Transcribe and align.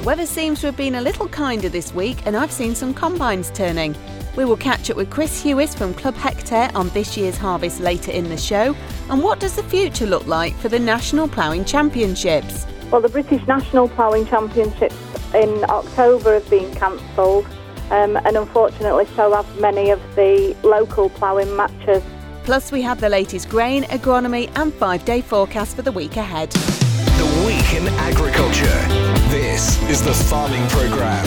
The 0.00 0.06
weather 0.06 0.24
seems 0.24 0.60
to 0.60 0.68
have 0.68 0.78
been 0.78 0.94
a 0.94 1.00
little 1.02 1.28
kinder 1.28 1.68
this 1.68 1.92
week, 1.92 2.22
and 2.24 2.34
I've 2.34 2.50
seen 2.50 2.74
some 2.74 2.94
combines 2.94 3.50
turning. 3.50 3.94
We 4.34 4.46
will 4.46 4.56
catch 4.56 4.88
up 4.88 4.96
with 4.96 5.10
Chris 5.10 5.42
Hewis 5.42 5.74
from 5.74 5.92
Club 5.92 6.14
Hectare 6.14 6.70
on 6.74 6.88
this 6.88 7.18
year's 7.18 7.36
harvest 7.36 7.80
later 7.80 8.10
in 8.10 8.30
the 8.30 8.38
show. 8.38 8.74
And 9.10 9.22
what 9.22 9.40
does 9.40 9.56
the 9.56 9.62
future 9.62 10.06
look 10.06 10.26
like 10.26 10.56
for 10.56 10.70
the 10.70 10.78
National 10.78 11.28
Ploughing 11.28 11.66
Championships? 11.66 12.66
Well, 12.90 13.02
the 13.02 13.10
British 13.10 13.46
National 13.46 13.90
Ploughing 13.90 14.24
Championships 14.24 14.96
in 15.34 15.64
October 15.68 16.32
have 16.32 16.48
been 16.48 16.74
cancelled, 16.76 17.44
um, 17.90 18.16
and 18.16 18.38
unfortunately, 18.38 19.04
so 19.14 19.34
have 19.34 19.60
many 19.60 19.90
of 19.90 20.00
the 20.16 20.56
local 20.62 21.10
ploughing 21.10 21.54
matches. 21.56 22.02
Plus, 22.44 22.72
we 22.72 22.80
have 22.80 23.02
the 23.02 23.10
latest 23.10 23.50
grain, 23.50 23.82
agronomy, 23.82 24.50
and 24.56 24.72
five 24.72 25.04
day 25.04 25.20
forecast 25.20 25.76
for 25.76 25.82
the 25.82 25.92
week 25.92 26.16
ahead. 26.16 26.50
Week 27.46 27.72
in 27.72 27.88
Agriculture. 27.94 28.86
This 29.30 29.82
is 29.88 30.02
the 30.02 30.12
Farming 30.12 30.66
Programme. 30.68 31.26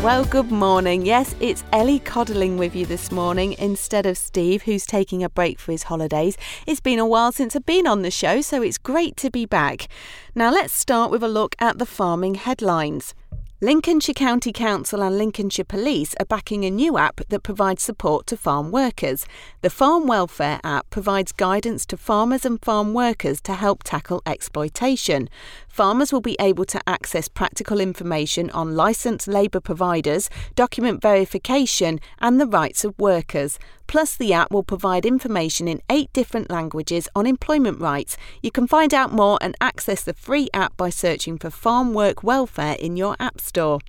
Well, 0.00 0.24
good 0.24 0.52
morning. 0.52 1.04
Yes, 1.04 1.34
it's 1.40 1.64
Ellie 1.72 1.98
Codling 1.98 2.56
with 2.56 2.76
you 2.76 2.86
this 2.86 3.10
morning 3.10 3.54
instead 3.58 4.06
of 4.06 4.16
Steve, 4.16 4.62
who's 4.62 4.86
taking 4.86 5.24
a 5.24 5.28
break 5.28 5.58
for 5.58 5.72
his 5.72 5.84
holidays. 5.84 6.36
It's 6.68 6.80
been 6.80 7.00
a 7.00 7.06
while 7.06 7.32
since 7.32 7.56
I've 7.56 7.66
been 7.66 7.86
on 7.86 8.02
the 8.02 8.12
show, 8.12 8.42
so 8.42 8.62
it's 8.62 8.78
great 8.78 9.16
to 9.16 9.30
be 9.30 9.44
back. 9.44 9.88
Now, 10.36 10.52
let's 10.52 10.72
start 10.72 11.10
with 11.10 11.24
a 11.24 11.28
look 11.28 11.56
at 11.58 11.78
the 11.78 11.86
farming 11.86 12.36
headlines. 12.36 13.14
Lincolnshire 13.60 14.14
County 14.14 14.52
Council 14.52 15.00
and 15.00 15.16
Lincolnshire 15.16 15.64
Police 15.64 16.16
are 16.18 16.26
backing 16.26 16.64
a 16.64 16.70
new 16.70 16.98
app 16.98 17.20
that 17.28 17.44
provides 17.44 17.84
support 17.84 18.26
to 18.26 18.36
farm 18.36 18.72
workers. 18.72 19.26
The 19.62 19.70
Farm 19.70 20.08
Welfare 20.08 20.58
app 20.64 20.90
provides 20.90 21.30
guidance 21.30 21.86
to 21.86 21.96
farmers 21.96 22.44
and 22.44 22.60
farm 22.60 22.94
workers 22.94 23.40
to 23.42 23.54
help 23.54 23.84
tackle 23.84 24.22
exploitation. 24.26 25.28
Farmers 25.74 26.12
will 26.12 26.20
be 26.20 26.36
able 26.38 26.64
to 26.66 26.80
access 26.88 27.26
practical 27.26 27.80
information 27.80 28.48
on 28.50 28.76
licensed 28.76 29.26
labour 29.26 29.58
providers, 29.58 30.30
document 30.54 31.02
verification, 31.02 31.98
and 32.20 32.40
the 32.40 32.46
rights 32.46 32.84
of 32.84 32.96
workers. 32.96 33.58
Plus, 33.88 34.14
the 34.14 34.32
app 34.32 34.52
will 34.52 34.62
provide 34.62 35.04
information 35.04 35.66
in 35.66 35.82
eight 35.90 36.12
different 36.12 36.48
languages 36.48 37.08
on 37.16 37.26
employment 37.26 37.80
rights. 37.80 38.16
You 38.40 38.52
can 38.52 38.68
find 38.68 38.94
out 38.94 39.10
more 39.10 39.36
and 39.40 39.56
access 39.60 40.04
the 40.04 40.14
free 40.14 40.48
app 40.54 40.76
by 40.76 40.90
searching 40.90 41.38
for 41.38 41.50
Farm 41.50 41.92
Work 41.92 42.22
Welfare 42.22 42.76
in 42.78 42.96
your 42.96 43.16
App 43.18 43.40
Store. 43.40 43.80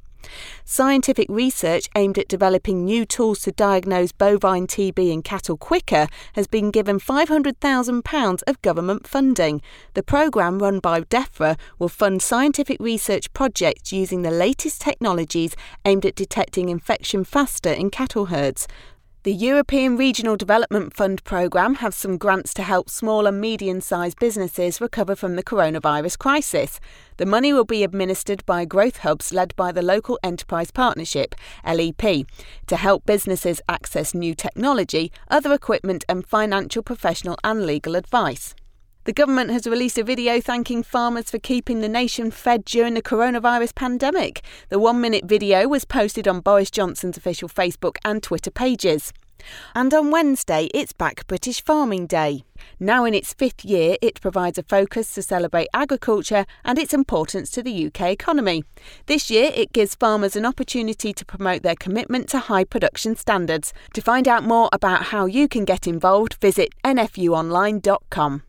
Scientific 0.63 1.27
research 1.29 1.89
aimed 1.95 2.17
at 2.17 2.27
developing 2.27 2.83
new 2.83 3.05
tools 3.05 3.39
to 3.41 3.51
diagnose 3.51 4.11
bovine 4.11 4.67
TB 4.67 5.11
in 5.11 5.21
cattle 5.21 5.57
quicker 5.57 6.07
has 6.33 6.47
been 6.47 6.71
given 6.71 6.99
£500,000 6.99 8.43
of 8.47 8.61
government 8.61 9.07
funding. 9.07 9.61
The 9.93 10.03
programme, 10.03 10.59
run 10.59 10.79
by 10.79 11.01
DEFRA, 11.01 11.57
will 11.79 11.89
fund 11.89 12.21
scientific 12.21 12.77
research 12.79 13.31
projects 13.33 13.91
using 13.91 14.21
the 14.21 14.31
latest 14.31 14.81
technologies 14.81 15.55
aimed 15.85 16.05
at 16.05 16.15
detecting 16.15 16.69
infection 16.69 17.23
faster 17.23 17.71
in 17.71 17.89
cattle 17.89 18.27
herds. 18.27 18.67
The 19.25 19.33
European 19.33 19.97
Regional 19.97 20.35
Development 20.35 20.95
Fund 20.95 21.23
programme 21.23 21.73
has 21.77 21.95
some 21.95 22.19
grants 22.19 22.53
to 22.53 22.61
help 22.61 22.91
small 22.91 23.25
and 23.25 23.41
medium 23.41 23.81
sized 23.81 24.19
businesses 24.19 24.79
recover 24.79 25.15
from 25.15 25.35
the 25.35 25.41
coronavirus 25.41 26.19
crisis. 26.19 26.79
The 27.17 27.25
money 27.25 27.51
will 27.51 27.65
be 27.65 27.83
administered 27.83 28.45
by 28.45 28.65
growth 28.65 28.97
hubs 28.97 29.33
led 29.33 29.55
by 29.55 29.71
the 29.71 29.81
Local 29.81 30.19
Enterprise 30.21 30.69
Partnership, 30.69 31.33
LEP, 31.65 32.27
to 32.67 32.75
help 32.75 33.07
businesses 33.07 33.61
access 33.67 34.13
new 34.13 34.35
technology, 34.35 35.11
other 35.27 35.53
equipment, 35.53 36.05
and 36.07 36.23
financial, 36.27 36.83
professional, 36.83 37.39
and 37.43 37.65
legal 37.65 37.95
advice. 37.95 38.53
The 39.05 39.13
government 39.13 39.51
has 39.51 39.67
released 39.67 39.99
a 39.99 40.03
video 40.03 40.41
thanking 40.41 40.81
farmers 40.81 41.29
for 41.29 41.37
keeping 41.37 41.81
the 41.81 41.87
nation 41.87 42.31
fed 42.31 42.65
during 42.65 42.95
the 42.95 43.03
coronavirus 43.03 43.75
pandemic. 43.75 44.41
The 44.69 44.79
one 44.79 44.99
minute 44.99 45.25
video 45.25 45.67
was 45.67 45.85
posted 45.85 46.27
on 46.27 46.39
Boris 46.39 46.71
Johnson's 46.71 47.15
official 47.15 47.47
Facebook 47.47 47.97
and 48.03 48.23
Twitter 48.23 48.49
pages. 48.49 49.13
And 49.75 49.93
on 49.93 50.09
Wednesday, 50.09 50.69
it's 50.73 50.91
Back 50.91 51.27
British 51.27 51.63
Farming 51.63 52.07
Day. 52.07 52.45
Now 52.79 53.05
in 53.05 53.13
its 53.13 53.31
fifth 53.31 53.63
year, 53.63 53.95
it 54.01 54.19
provides 54.21 54.57
a 54.57 54.63
focus 54.63 55.13
to 55.13 55.21
celebrate 55.21 55.67
agriculture 55.71 56.47
and 56.63 56.79
its 56.79 56.91
importance 56.91 57.51
to 57.51 57.61
the 57.61 57.85
UK 57.85 58.09
economy. 58.09 58.63
This 59.05 59.29
year, 59.29 59.51
it 59.53 59.71
gives 59.71 59.93
farmers 59.93 60.35
an 60.35 60.47
opportunity 60.47 61.13
to 61.13 61.23
promote 61.23 61.61
their 61.61 61.75
commitment 61.75 62.27
to 62.29 62.39
high 62.39 62.63
production 62.63 63.15
standards. 63.15 63.71
To 63.93 64.01
find 64.01 64.27
out 64.27 64.43
more 64.43 64.67
about 64.73 65.03
how 65.03 65.27
you 65.27 65.47
can 65.47 65.63
get 65.63 65.85
involved, 65.85 66.37
visit 66.41 66.73
nfuonline.com. 66.83 68.41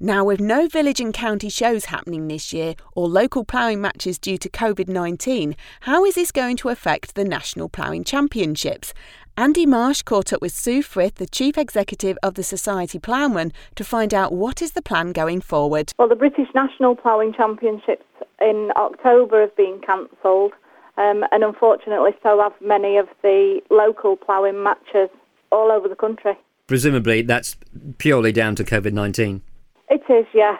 Now, 0.00 0.22
with 0.22 0.38
no 0.38 0.68
village 0.68 1.00
and 1.00 1.12
county 1.12 1.48
shows 1.48 1.86
happening 1.86 2.28
this 2.28 2.52
year 2.52 2.76
or 2.94 3.08
local 3.08 3.44
ploughing 3.44 3.80
matches 3.80 4.16
due 4.16 4.38
to 4.38 4.48
COVID 4.48 4.86
19, 4.86 5.56
how 5.80 6.04
is 6.04 6.14
this 6.14 6.30
going 6.30 6.56
to 6.58 6.68
affect 6.68 7.16
the 7.16 7.24
National 7.24 7.68
Ploughing 7.68 8.04
Championships? 8.04 8.94
Andy 9.36 9.66
Marsh 9.66 10.02
caught 10.02 10.32
up 10.32 10.40
with 10.40 10.52
Sue 10.52 10.82
Frith, 10.82 11.16
the 11.16 11.26
Chief 11.26 11.58
Executive 11.58 12.16
of 12.22 12.34
the 12.34 12.44
Society 12.44 13.00
Ploughman, 13.00 13.52
to 13.74 13.82
find 13.82 14.14
out 14.14 14.32
what 14.32 14.62
is 14.62 14.72
the 14.72 14.82
plan 14.82 15.10
going 15.10 15.40
forward. 15.40 15.92
Well, 15.98 16.08
the 16.08 16.14
British 16.14 16.48
National 16.54 16.94
Ploughing 16.94 17.32
Championships 17.32 18.06
in 18.40 18.70
October 18.76 19.40
have 19.40 19.56
been 19.56 19.80
cancelled, 19.84 20.52
um, 20.96 21.24
and 21.32 21.42
unfortunately, 21.42 22.12
so 22.22 22.40
have 22.40 22.52
many 22.60 22.98
of 22.98 23.08
the 23.22 23.60
local 23.68 24.16
ploughing 24.16 24.62
matches 24.62 25.08
all 25.50 25.72
over 25.72 25.88
the 25.88 25.96
country. 25.96 26.38
Presumably, 26.68 27.22
that's 27.22 27.56
purely 27.98 28.30
down 28.30 28.54
to 28.54 28.62
COVID 28.62 28.92
19. 28.92 29.42
It 29.90 30.02
is, 30.10 30.26
yes. 30.34 30.58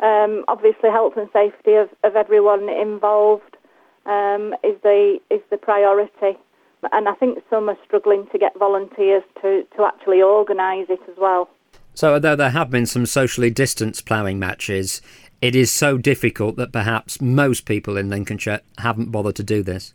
Um, 0.00 0.44
obviously, 0.48 0.90
health 0.90 1.14
and 1.16 1.28
safety 1.32 1.74
of, 1.74 1.90
of 2.04 2.16
everyone 2.16 2.68
involved 2.68 3.56
um, 4.06 4.54
is 4.64 4.80
the 4.82 5.18
is 5.30 5.40
the 5.50 5.58
priority, 5.58 6.38
and 6.90 7.08
I 7.08 7.12
think 7.14 7.38
some 7.50 7.68
are 7.68 7.76
struggling 7.84 8.26
to 8.32 8.38
get 8.38 8.58
volunteers 8.58 9.22
to, 9.42 9.64
to 9.76 9.84
actually 9.84 10.22
organise 10.22 10.86
it 10.88 11.00
as 11.10 11.16
well. 11.18 11.50
So, 11.92 12.14
although 12.14 12.36
there 12.36 12.50
have 12.50 12.70
been 12.70 12.86
some 12.86 13.04
socially 13.04 13.50
distanced 13.50 14.06
ploughing 14.06 14.38
matches, 14.38 15.02
it 15.42 15.54
is 15.54 15.70
so 15.70 15.98
difficult 15.98 16.56
that 16.56 16.72
perhaps 16.72 17.20
most 17.20 17.66
people 17.66 17.98
in 17.98 18.08
Lincolnshire 18.08 18.60
haven't 18.78 19.10
bothered 19.10 19.36
to 19.36 19.42
do 19.42 19.62
this. 19.62 19.92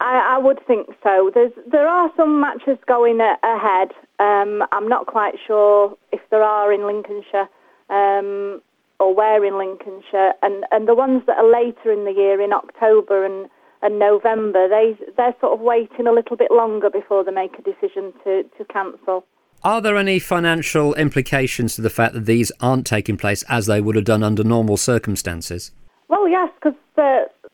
I, 0.00 0.36
I 0.36 0.38
would 0.38 0.64
think 0.66 0.88
so. 1.02 1.30
There's 1.32 1.52
there 1.70 1.86
are 1.86 2.10
some 2.16 2.40
matches 2.40 2.78
going 2.88 3.20
a, 3.20 3.36
ahead. 3.44 3.90
Um, 4.18 4.64
I'm 4.72 4.88
not 4.88 5.06
quite 5.06 5.34
sure 5.46 5.96
if 6.12 6.20
there 6.30 6.42
are 6.42 6.72
in 6.72 6.86
Lincolnshire 6.86 7.48
um, 7.90 8.60
or 9.00 9.14
where 9.14 9.44
in 9.44 9.58
Lincolnshire, 9.58 10.32
and, 10.42 10.64
and 10.70 10.88
the 10.88 10.94
ones 10.94 11.22
that 11.26 11.36
are 11.38 11.50
later 11.50 11.92
in 11.92 12.04
the 12.04 12.12
year, 12.12 12.40
in 12.40 12.52
October 12.52 13.24
and, 13.24 13.48
and 13.82 13.98
November, 13.98 14.68
they 14.68 14.98
they're 15.16 15.34
sort 15.40 15.52
of 15.52 15.60
waiting 15.60 16.06
a 16.06 16.12
little 16.12 16.36
bit 16.36 16.50
longer 16.50 16.90
before 16.90 17.22
they 17.24 17.30
make 17.30 17.54
a 17.58 17.62
decision 17.62 18.12
to, 18.24 18.42
to 18.56 18.64
cancel. 18.64 19.24
Are 19.64 19.80
there 19.80 19.96
any 19.96 20.18
financial 20.18 20.94
implications 20.94 21.74
to 21.74 21.82
the 21.82 21.90
fact 21.90 22.14
that 22.14 22.26
these 22.26 22.52
aren't 22.60 22.86
taking 22.86 23.16
place 23.16 23.42
as 23.48 23.66
they 23.66 23.80
would 23.80 23.96
have 23.96 24.04
done 24.04 24.22
under 24.22 24.44
normal 24.44 24.76
circumstances? 24.76 25.72
Well, 26.08 26.28
yes, 26.28 26.50
because 26.54 26.78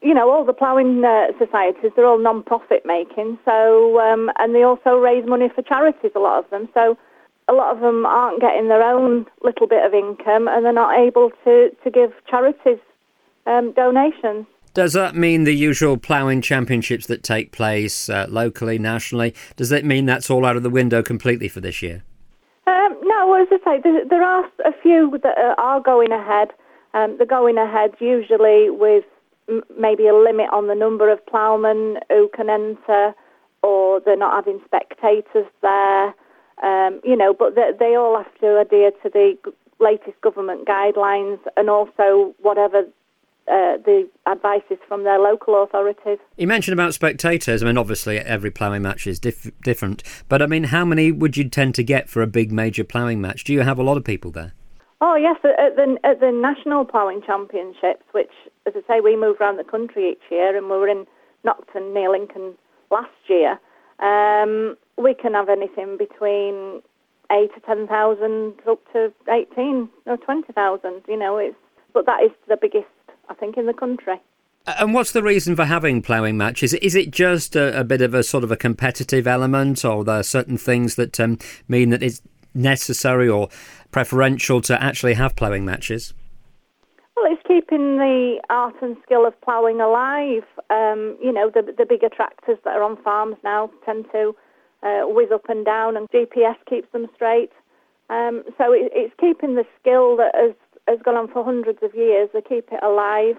you 0.02 0.14
know 0.14 0.30
all 0.30 0.44
the 0.44 0.52
ploughing 0.52 1.02
uh, 1.04 1.32
societies 1.38 1.92
they're 1.96 2.06
all 2.06 2.18
non-profit 2.18 2.82
making, 2.84 3.38
so 3.44 4.00
um, 4.00 4.30
and 4.38 4.54
they 4.54 4.62
also 4.62 4.96
raise 4.96 5.26
money 5.26 5.48
for 5.54 5.62
charities. 5.62 6.12
A 6.14 6.18
lot 6.18 6.44
of 6.44 6.50
them, 6.50 6.68
so 6.74 6.96
a 7.48 7.52
lot 7.52 7.74
of 7.74 7.80
them 7.80 8.06
aren't 8.06 8.40
getting 8.40 8.68
their 8.68 8.82
own 8.82 9.26
little 9.42 9.66
bit 9.66 9.84
of 9.84 9.92
income 9.92 10.48
and 10.48 10.64
they're 10.64 10.72
not 10.72 10.98
able 10.98 11.30
to, 11.44 11.70
to 11.82 11.90
give 11.90 12.12
charities 12.28 12.78
um, 13.46 13.72
donations. 13.72 14.46
Does 14.72 14.92
that 14.94 15.14
mean 15.14 15.44
the 15.44 15.54
usual 15.54 15.96
ploughing 15.96 16.40
championships 16.40 17.06
that 17.06 17.22
take 17.22 17.52
place 17.52 18.08
uh, 18.08 18.26
locally, 18.28 18.78
nationally, 18.78 19.34
does 19.56 19.68
that 19.68 19.84
mean 19.84 20.04
that's 20.04 20.30
all 20.30 20.44
out 20.44 20.56
of 20.56 20.64
the 20.64 20.70
window 20.70 21.00
completely 21.00 21.48
for 21.48 21.60
this 21.60 21.80
year? 21.80 22.02
Um, 22.66 22.98
no, 23.02 23.34
as 23.34 23.46
I 23.52 23.58
say, 23.64 23.80
there, 23.84 24.04
there, 24.08 24.22
are 24.22 24.44
a 24.64 24.72
few 24.82 25.16
that 25.22 25.54
are 25.58 25.80
going 25.80 26.10
ahead. 26.10 26.48
Um, 26.92 27.16
they're 27.18 27.26
going 27.26 27.56
ahead 27.56 27.92
usually 28.00 28.70
with 28.70 29.04
m- 29.48 29.62
maybe 29.78 30.08
a 30.08 30.14
limit 30.14 30.48
on 30.52 30.66
the 30.66 30.74
number 30.74 31.08
of 31.08 31.24
ploughmen 31.26 31.98
who 32.08 32.28
can 32.34 32.50
enter, 32.50 33.14
or 33.62 34.00
they're 34.00 34.16
not 34.16 34.34
having 34.34 34.60
spectators 34.64 35.46
there. 35.62 36.14
Um, 36.62 37.00
you 37.04 37.16
know, 37.16 37.34
but 37.34 37.54
they, 37.54 37.70
they 37.78 37.96
all 37.96 38.16
have 38.16 38.32
to 38.40 38.60
adhere 38.60 38.92
to 39.02 39.10
the 39.10 39.36
latest 39.80 40.20
government 40.20 40.66
guidelines 40.66 41.38
and 41.56 41.68
also 41.68 42.34
whatever 42.40 42.84
uh, 43.46 43.76
the 43.84 44.08
advice 44.26 44.62
is 44.70 44.78
from 44.88 45.04
their 45.04 45.18
local 45.18 45.62
authorities. 45.62 46.18
You 46.36 46.46
mentioned 46.46 46.72
about 46.72 46.94
spectators. 46.94 47.62
I 47.62 47.66
mean, 47.66 47.76
obviously, 47.76 48.18
every 48.18 48.50
ploughing 48.50 48.82
match 48.82 49.06
is 49.06 49.18
diff- 49.18 49.50
different. 49.62 50.02
But 50.28 50.40
I 50.40 50.46
mean, 50.46 50.64
how 50.64 50.84
many 50.84 51.12
would 51.12 51.36
you 51.36 51.48
tend 51.48 51.74
to 51.74 51.84
get 51.84 52.08
for 52.08 52.22
a 52.22 52.26
big 52.26 52.52
major 52.52 52.84
ploughing 52.84 53.20
match? 53.20 53.44
Do 53.44 53.52
you 53.52 53.60
have 53.60 53.78
a 53.78 53.82
lot 53.82 53.96
of 53.96 54.04
people 54.04 54.30
there? 54.30 54.54
Oh 55.00 55.16
yes, 55.16 55.36
at 55.44 55.76
the, 55.76 55.98
at 56.04 56.20
the 56.20 56.32
national 56.32 56.86
ploughing 56.86 57.20
championships, 57.20 58.04
which, 58.12 58.30
as 58.66 58.72
I 58.76 58.80
say, 58.88 59.00
we 59.00 59.16
move 59.16 59.36
around 59.40 59.58
the 59.58 59.64
country 59.64 60.12
each 60.12 60.22
year, 60.30 60.56
and 60.56 60.70
we 60.70 60.76
were 60.78 60.88
in 60.88 61.06
Nocton 61.44 61.92
near 61.92 62.10
Lincoln 62.10 62.54
last 62.90 63.10
year. 63.28 63.58
Um, 63.98 64.76
we 64.96 65.14
can 65.14 65.34
have 65.34 65.48
anything 65.48 65.96
between 65.96 66.82
eight 67.32 67.54
to 67.54 67.60
ten 67.60 67.86
thousand 67.86 68.54
up 68.68 68.80
to 68.92 69.12
eighteen 69.28 69.88
or 70.06 70.16
twenty 70.16 70.52
thousand. 70.52 71.02
You 71.08 71.18
know, 71.18 71.36
it's 71.38 71.56
but 71.92 72.06
that 72.06 72.22
is 72.22 72.30
the 72.48 72.56
biggest 72.56 72.86
I 73.28 73.34
think 73.34 73.56
in 73.56 73.66
the 73.66 73.72
country. 73.72 74.20
And 74.66 74.94
what's 74.94 75.12
the 75.12 75.22
reason 75.22 75.56
for 75.56 75.66
having 75.66 76.00
ploughing 76.00 76.38
matches? 76.38 76.72
Is 76.74 76.94
it 76.94 77.10
just 77.10 77.54
a, 77.54 77.80
a, 77.80 77.84
bit 77.84 78.00
of 78.00 78.14
a 78.14 78.22
sort 78.22 78.44
of 78.44 78.50
a 78.50 78.56
competitive 78.56 79.26
element, 79.26 79.84
or 79.84 80.00
are 80.00 80.04
there 80.04 80.22
certain 80.22 80.56
things 80.56 80.94
that 80.94 81.20
um, 81.20 81.38
mean 81.68 81.90
that 81.90 82.02
it's 82.02 82.22
necessary 82.54 83.28
or 83.28 83.50
preferential 83.90 84.62
to 84.62 84.82
actually 84.82 85.14
have 85.14 85.36
ploughing 85.36 85.66
matches? 85.66 86.14
Well, 87.14 87.30
it's 87.30 87.42
keeping 87.46 87.98
the 87.98 88.40
art 88.48 88.74
and 88.80 88.96
skill 89.04 89.26
of 89.26 89.38
ploughing 89.42 89.82
alive. 89.82 90.44
Um, 90.70 91.18
you 91.22 91.32
know, 91.32 91.50
the, 91.52 91.74
the 91.76 91.84
bigger 91.84 92.08
tractors 92.08 92.58
that 92.64 92.74
are 92.74 92.82
on 92.82 92.96
farms 93.02 93.36
now 93.44 93.70
tend 93.84 94.06
to 94.12 94.34
uh, 94.84 95.02
whiz 95.06 95.30
up 95.32 95.48
and 95.48 95.64
down, 95.64 95.96
and 95.96 96.08
GPS 96.10 96.56
keeps 96.68 96.90
them 96.92 97.06
straight. 97.14 97.50
Um, 98.10 98.44
so 98.58 98.72
it, 98.72 98.92
it's 98.94 99.14
keeping 99.18 99.54
the 99.54 99.64
skill 99.80 100.16
that 100.18 100.34
has, 100.34 100.54
has 100.86 100.98
gone 101.02 101.16
on 101.16 101.28
for 101.28 101.42
hundreds 101.42 101.78
of 101.82 101.94
years. 101.94 102.28
They 102.32 102.42
keep 102.42 102.68
it 102.70 102.82
alive. 102.82 103.36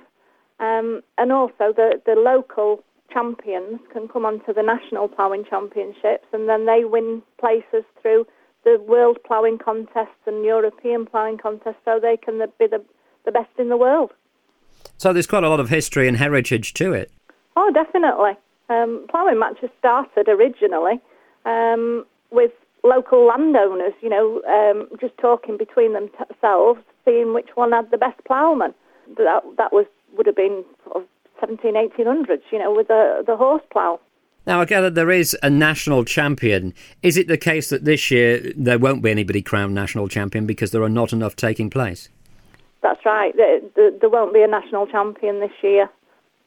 Um, 0.59 1.01
and 1.17 1.31
also 1.31 1.73
the, 1.75 2.01
the 2.05 2.15
local 2.15 2.83
champions 3.11 3.79
can 3.93 4.07
come 4.07 4.25
onto 4.25 4.53
the 4.53 4.63
national 4.63 5.07
ploughing 5.07 5.45
championships 5.47 6.25
and 6.33 6.49
then 6.49 6.65
they 6.65 6.83
win 6.85 7.21
places 7.39 7.83
through 8.01 8.25
the 8.63 8.81
world 8.87 9.17
ploughing 9.25 9.57
contests 9.57 10.25
and 10.25 10.43
European 10.43 11.05
ploughing 11.05 11.37
contests 11.37 11.77
so 11.85 11.99
they 12.01 12.17
can 12.17 12.39
be 12.57 12.67
the, 12.67 12.83
the 13.25 13.31
best 13.31 13.51
in 13.59 13.69
the 13.69 13.77
world. 13.77 14.11
So 14.97 15.13
there's 15.13 15.27
quite 15.27 15.43
a 15.43 15.49
lot 15.49 15.59
of 15.59 15.69
history 15.69 16.07
and 16.07 16.17
heritage 16.17 16.73
to 16.75 16.93
it. 16.93 17.11
Oh, 17.55 17.71
definitely. 17.71 18.31
Um, 18.69 19.05
ploughing 19.09 19.37
matches 19.37 19.69
started 19.77 20.27
originally 20.27 20.99
um, 21.45 22.05
with 22.31 22.51
local 22.83 23.25
landowners, 23.25 23.93
you 24.01 24.09
know, 24.09 24.41
um, 24.47 24.87
just 24.99 25.17
talking 25.17 25.57
between 25.57 25.93
themselves, 25.93 26.79
seeing 27.03 27.33
which 27.33 27.49
one 27.55 27.71
had 27.71 27.89
the 27.91 27.97
best 27.97 28.23
ploughman. 28.25 28.73
That, 29.17 29.43
that 29.57 29.71
was 29.71 29.85
would 30.17 30.25
have 30.25 30.35
been 30.35 30.63
sort 30.85 30.97
of 30.97 31.03
17, 31.39 31.73
1800s, 31.73 32.41
you 32.51 32.59
know, 32.59 32.73
with 32.73 32.87
the, 32.87 33.23
the 33.25 33.35
horse 33.35 33.61
plough. 33.71 33.99
Now, 34.47 34.61
I 34.61 34.65
gather 34.65 34.89
there 34.89 35.11
is 35.11 35.35
a 35.41 35.49
national 35.49 36.05
champion. 36.05 36.73
Is 37.01 37.17
it 37.17 37.27
the 37.27 37.37
case 37.37 37.69
that 37.69 37.83
this 37.83 38.11
year 38.11 38.53
there 38.55 38.77
won't 38.77 39.01
be 39.01 39.09
anybody 39.09 39.41
crowned 39.41 39.73
national 39.73 40.07
champion 40.07 40.45
because 40.45 40.71
there 40.71 40.83
are 40.83 40.89
not 40.89 41.11
enough 41.11 41.35
taking 41.35 41.69
place? 41.69 42.09
That's 42.81 43.03
right. 43.05 43.35
There, 43.35 43.59
there, 43.75 43.91
there 43.99 44.09
won't 44.09 44.33
be 44.33 44.43
a 44.43 44.47
national 44.47 44.85
champion 44.87 45.39
this 45.39 45.51
year. 45.63 45.89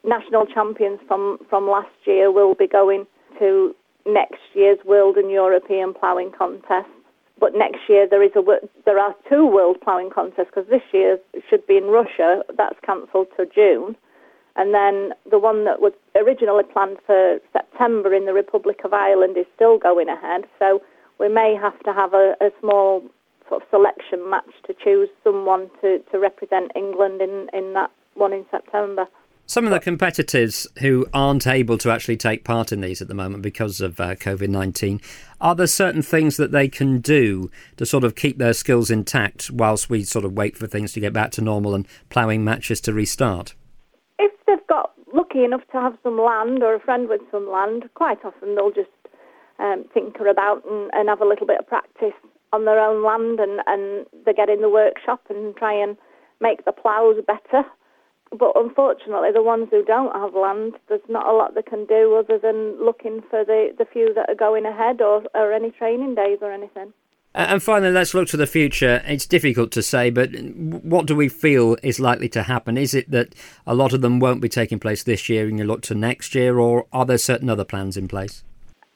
National 0.04 0.46
champions 0.46 1.00
from, 1.08 1.38
from 1.50 1.68
last 1.68 1.88
year 2.06 2.30
will 2.30 2.54
be 2.54 2.68
going 2.68 3.06
to 3.40 3.74
next 4.08 4.40
year's 4.54 4.78
World 4.84 5.16
and 5.16 5.30
European 5.30 5.94
ploughing 5.94 6.32
Contest. 6.36 6.88
But 7.40 7.54
next 7.54 7.80
year 7.88 8.08
there 8.08 8.22
is 8.22 8.32
a 8.34 8.42
there 8.84 8.98
are 8.98 9.14
two 9.28 9.46
world 9.46 9.80
ploughing 9.80 10.10
contests 10.10 10.48
because 10.52 10.68
this 10.68 10.82
year 10.92 11.18
should 11.48 11.64
be 11.66 11.76
in 11.76 11.84
Russia. 11.84 12.42
That's 12.56 12.78
cancelled 12.84 13.28
to 13.36 13.46
June, 13.46 13.94
and 14.56 14.74
then 14.74 15.12
the 15.30 15.38
one 15.38 15.64
that 15.64 15.80
was 15.80 15.92
originally 16.16 16.64
planned 16.64 16.98
for 17.06 17.38
September 17.52 18.12
in 18.12 18.26
the 18.26 18.32
Republic 18.32 18.80
of 18.84 18.92
Ireland 18.92 19.36
is 19.36 19.46
still 19.54 19.78
going 19.78 20.08
ahead. 20.08 20.46
So 20.58 20.82
we 21.20 21.28
may 21.28 21.54
have 21.54 21.78
to 21.84 21.92
have 21.92 22.12
a, 22.12 22.34
a 22.40 22.50
small 22.60 23.04
sort 23.48 23.62
of 23.62 23.68
selection 23.70 24.28
match 24.28 24.50
to 24.66 24.74
choose 24.74 25.08
someone 25.22 25.70
to, 25.80 26.00
to 26.10 26.18
represent 26.18 26.72
England 26.74 27.20
in, 27.22 27.48
in 27.52 27.72
that 27.74 27.90
one 28.14 28.32
in 28.32 28.44
September. 28.50 29.06
Some 29.50 29.64
of 29.64 29.70
the 29.70 29.80
competitors 29.80 30.66
who 30.80 31.06
aren't 31.14 31.46
able 31.46 31.78
to 31.78 31.90
actually 31.90 32.18
take 32.18 32.44
part 32.44 32.70
in 32.70 32.82
these 32.82 33.00
at 33.00 33.08
the 33.08 33.14
moment 33.14 33.42
because 33.42 33.80
of 33.80 33.98
uh, 33.98 34.14
COVID 34.14 34.50
19, 34.50 35.00
are 35.40 35.54
there 35.54 35.66
certain 35.66 36.02
things 36.02 36.36
that 36.36 36.52
they 36.52 36.68
can 36.68 37.00
do 37.00 37.50
to 37.78 37.86
sort 37.86 38.04
of 38.04 38.14
keep 38.14 38.36
their 38.36 38.52
skills 38.52 38.90
intact 38.90 39.50
whilst 39.50 39.88
we 39.88 40.04
sort 40.04 40.26
of 40.26 40.34
wait 40.34 40.54
for 40.54 40.66
things 40.66 40.92
to 40.92 41.00
get 41.00 41.14
back 41.14 41.30
to 41.30 41.40
normal 41.40 41.74
and 41.74 41.88
ploughing 42.10 42.44
matches 42.44 42.78
to 42.82 42.92
restart? 42.92 43.54
If 44.18 44.32
they've 44.46 44.66
got 44.68 44.92
lucky 45.14 45.44
enough 45.44 45.62
to 45.72 45.80
have 45.80 45.96
some 46.02 46.20
land 46.20 46.62
or 46.62 46.74
a 46.74 46.80
friend 46.80 47.08
with 47.08 47.22
some 47.30 47.50
land, 47.50 47.88
quite 47.94 48.22
often 48.26 48.54
they'll 48.54 48.70
just 48.70 48.90
um, 49.58 49.86
tinker 49.94 50.26
about 50.26 50.62
and, 50.70 50.90
and 50.92 51.08
have 51.08 51.22
a 51.22 51.26
little 51.26 51.46
bit 51.46 51.58
of 51.58 51.66
practice 51.66 52.12
on 52.52 52.66
their 52.66 52.78
own 52.78 53.02
land 53.02 53.40
and, 53.40 53.62
and 53.66 54.04
they 54.26 54.34
get 54.34 54.50
in 54.50 54.60
the 54.60 54.68
workshop 54.68 55.22
and 55.30 55.56
try 55.56 55.72
and 55.72 55.96
make 56.38 56.66
the 56.66 56.72
ploughs 56.72 57.16
better 57.26 57.64
but 58.36 58.52
unfortunately, 58.56 59.30
the 59.32 59.42
ones 59.42 59.68
who 59.70 59.84
don't 59.84 60.14
have 60.14 60.34
land, 60.34 60.74
there's 60.88 61.00
not 61.08 61.26
a 61.26 61.32
lot 61.32 61.54
they 61.54 61.62
can 61.62 61.86
do 61.86 62.16
other 62.16 62.38
than 62.38 62.84
looking 62.84 63.22
for 63.30 63.44
the, 63.44 63.74
the 63.78 63.84
few 63.84 64.12
that 64.14 64.28
are 64.28 64.34
going 64.34 64.66
ahead 64.66 65.00
or, 65.00 65.22
or 65.34 65.52
any 65.52 65.70
training 65.70 66.14
days 66.14 66.38
or 66.40 66.52
anything. 66.52 66.92
And 67.34 67.62
finally, 67.62 67.92
let's 67.92 68.14
look 68.14 68.28
to 68.28 68.36
the 68.36 68.46
future. 68.46 69.02
It's 69.06 69.26
difficult 69.26 69.70
to 69.72 69.82
say, 69.82 70.10
but 70.10 70.30
what 70.32 71.06
do 71.06 71.14
we 71.14 71.28
feel 71.28 71.76
is 71.82 72.00
likely 72.00 72.28
to 72.30 72.42
happen? 72.42 72.76
Is 72.76 72.94
it 72.94 73.10
that 73.10 73.34
a 73.66 73.74
lot 73.74 73.92
of 73.92 74.00
them 74.00 74.18
won't 74.18 74.40
be 74.40 74.48
taking 74.48 74.80
place 74.80 75.02
this 75.04 75.28
year 75.28 75.46
and 75.46 75.58
you 75.58 75.64
look 75.64 75.82
to 75.82 75.94
next 75.94 76.34
year, 76.34 76.58
or 76.58 76.86
are 76.92 77.04
there 77.04 77.18
certain 77.18 77.48
other 77.48 77.64
plans 77.64 77.96
in 77.96 78.08
place? 78.08 78.42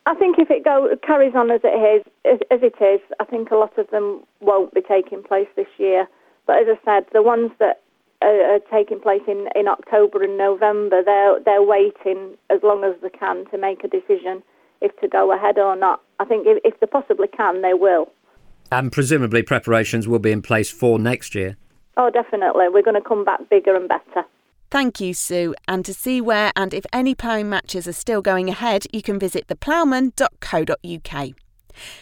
I 0.06 0.14
think 0.14 0.38
if 0.38 0.50
it 0.50 0.64
go, 0.64 0.88
carries 1.06 1.34
on 1.36 1.50
as 1.50 1.60
it 1.62 1.68
is, 1.68 2.40
as 2.50 2.60
it 2.62 2.82
is, 2.82 3.00
I 3.20 3.24
think 3.24 3.50
a 3.50 3.56
lot 3.56 3.78
of 3.78 3.88
them 3.90 4.24
won't 4.40 4.74
be 4.74 4.80
taking 4.80 5.22
place 5.22 5.48
this 5.54 5.68
year. 5.78 6.08
But 6.46 6.56
as 6.56 6.66
I 6.68 6.84
said, 6.84 7.06
the 7.12 7.22
ones 7.22 7.52
that 7.60 7.81
are, 8.22 8.54
are, 8.54 8.60
taking 8.70 9.00
place 9.00 9.22
in, 9.26 9.48
in 9.54 9.68
October 9.68 10.22
and 10.22 10.38
November, 10.38 11.02
they're 11.04 11.40
they're 11.44 11.62
waiting 11.62 12.36
as 12.50 12.60
long 12.62 12.84
as 12.84 12.94
they 13.02 13.10
can 13.10 13.44
to 13.50 13.58
make 13.58 13.84
a 13.84 13.88
decision 13.88 14.42
if 14.80 14.96
to 15.00 15.08
go 15.08 15.32
ahead 15.32 15.58
or 15.58 15.76
not. 15.76 16.00
I 16.20 16.24
think 16.24 16.46
if, 16.46 16.58
if 16.64 16.80
they 16.80 16.86
possibly 16.86 17.28
can, 17.28 17.62
they 17.62 17.74
will. 17.74 18.10
And 18.70 18.90
presumably 18.90 19.42
preparations 19.42 20.08
will 20.08 20.18
be 20.18 20.32
in 20.32 20.42
place 20.42 20.70
for 20.70 20.98
next 20.98 21.34
year. 21.34 21.56
Oh, 21.96 22.10
definitely. 22.10 22.66
We're 22.68 22.82
going 22.82 23.00
to 23.00 23.06
come 23.06 23.24
back 23.24 23.48
bigger 23.50 23.76
and 23.76 23.88
better. 23.88 24.26
Thank 24.70 25.00
you, 25.00 25.12
Sue. 25.12 25.54
And 25.68 25.84
to 25.84 25.92
see 25.92 26.22
where 26.22 26.50
and 26.56 26.72
if 26.72 26.86
any 26.92 27.14
ploughing 27.14 27.50
matches 27.50 27.86
are 27.86 27.92
still 27.92 28.22
going 28.22 28.48
ahead, 28.48 28.86
you 28.92 29.02
can 29.02 29.18
visit 29.18 29.46
theploughman.co.uk. 29.46 31.28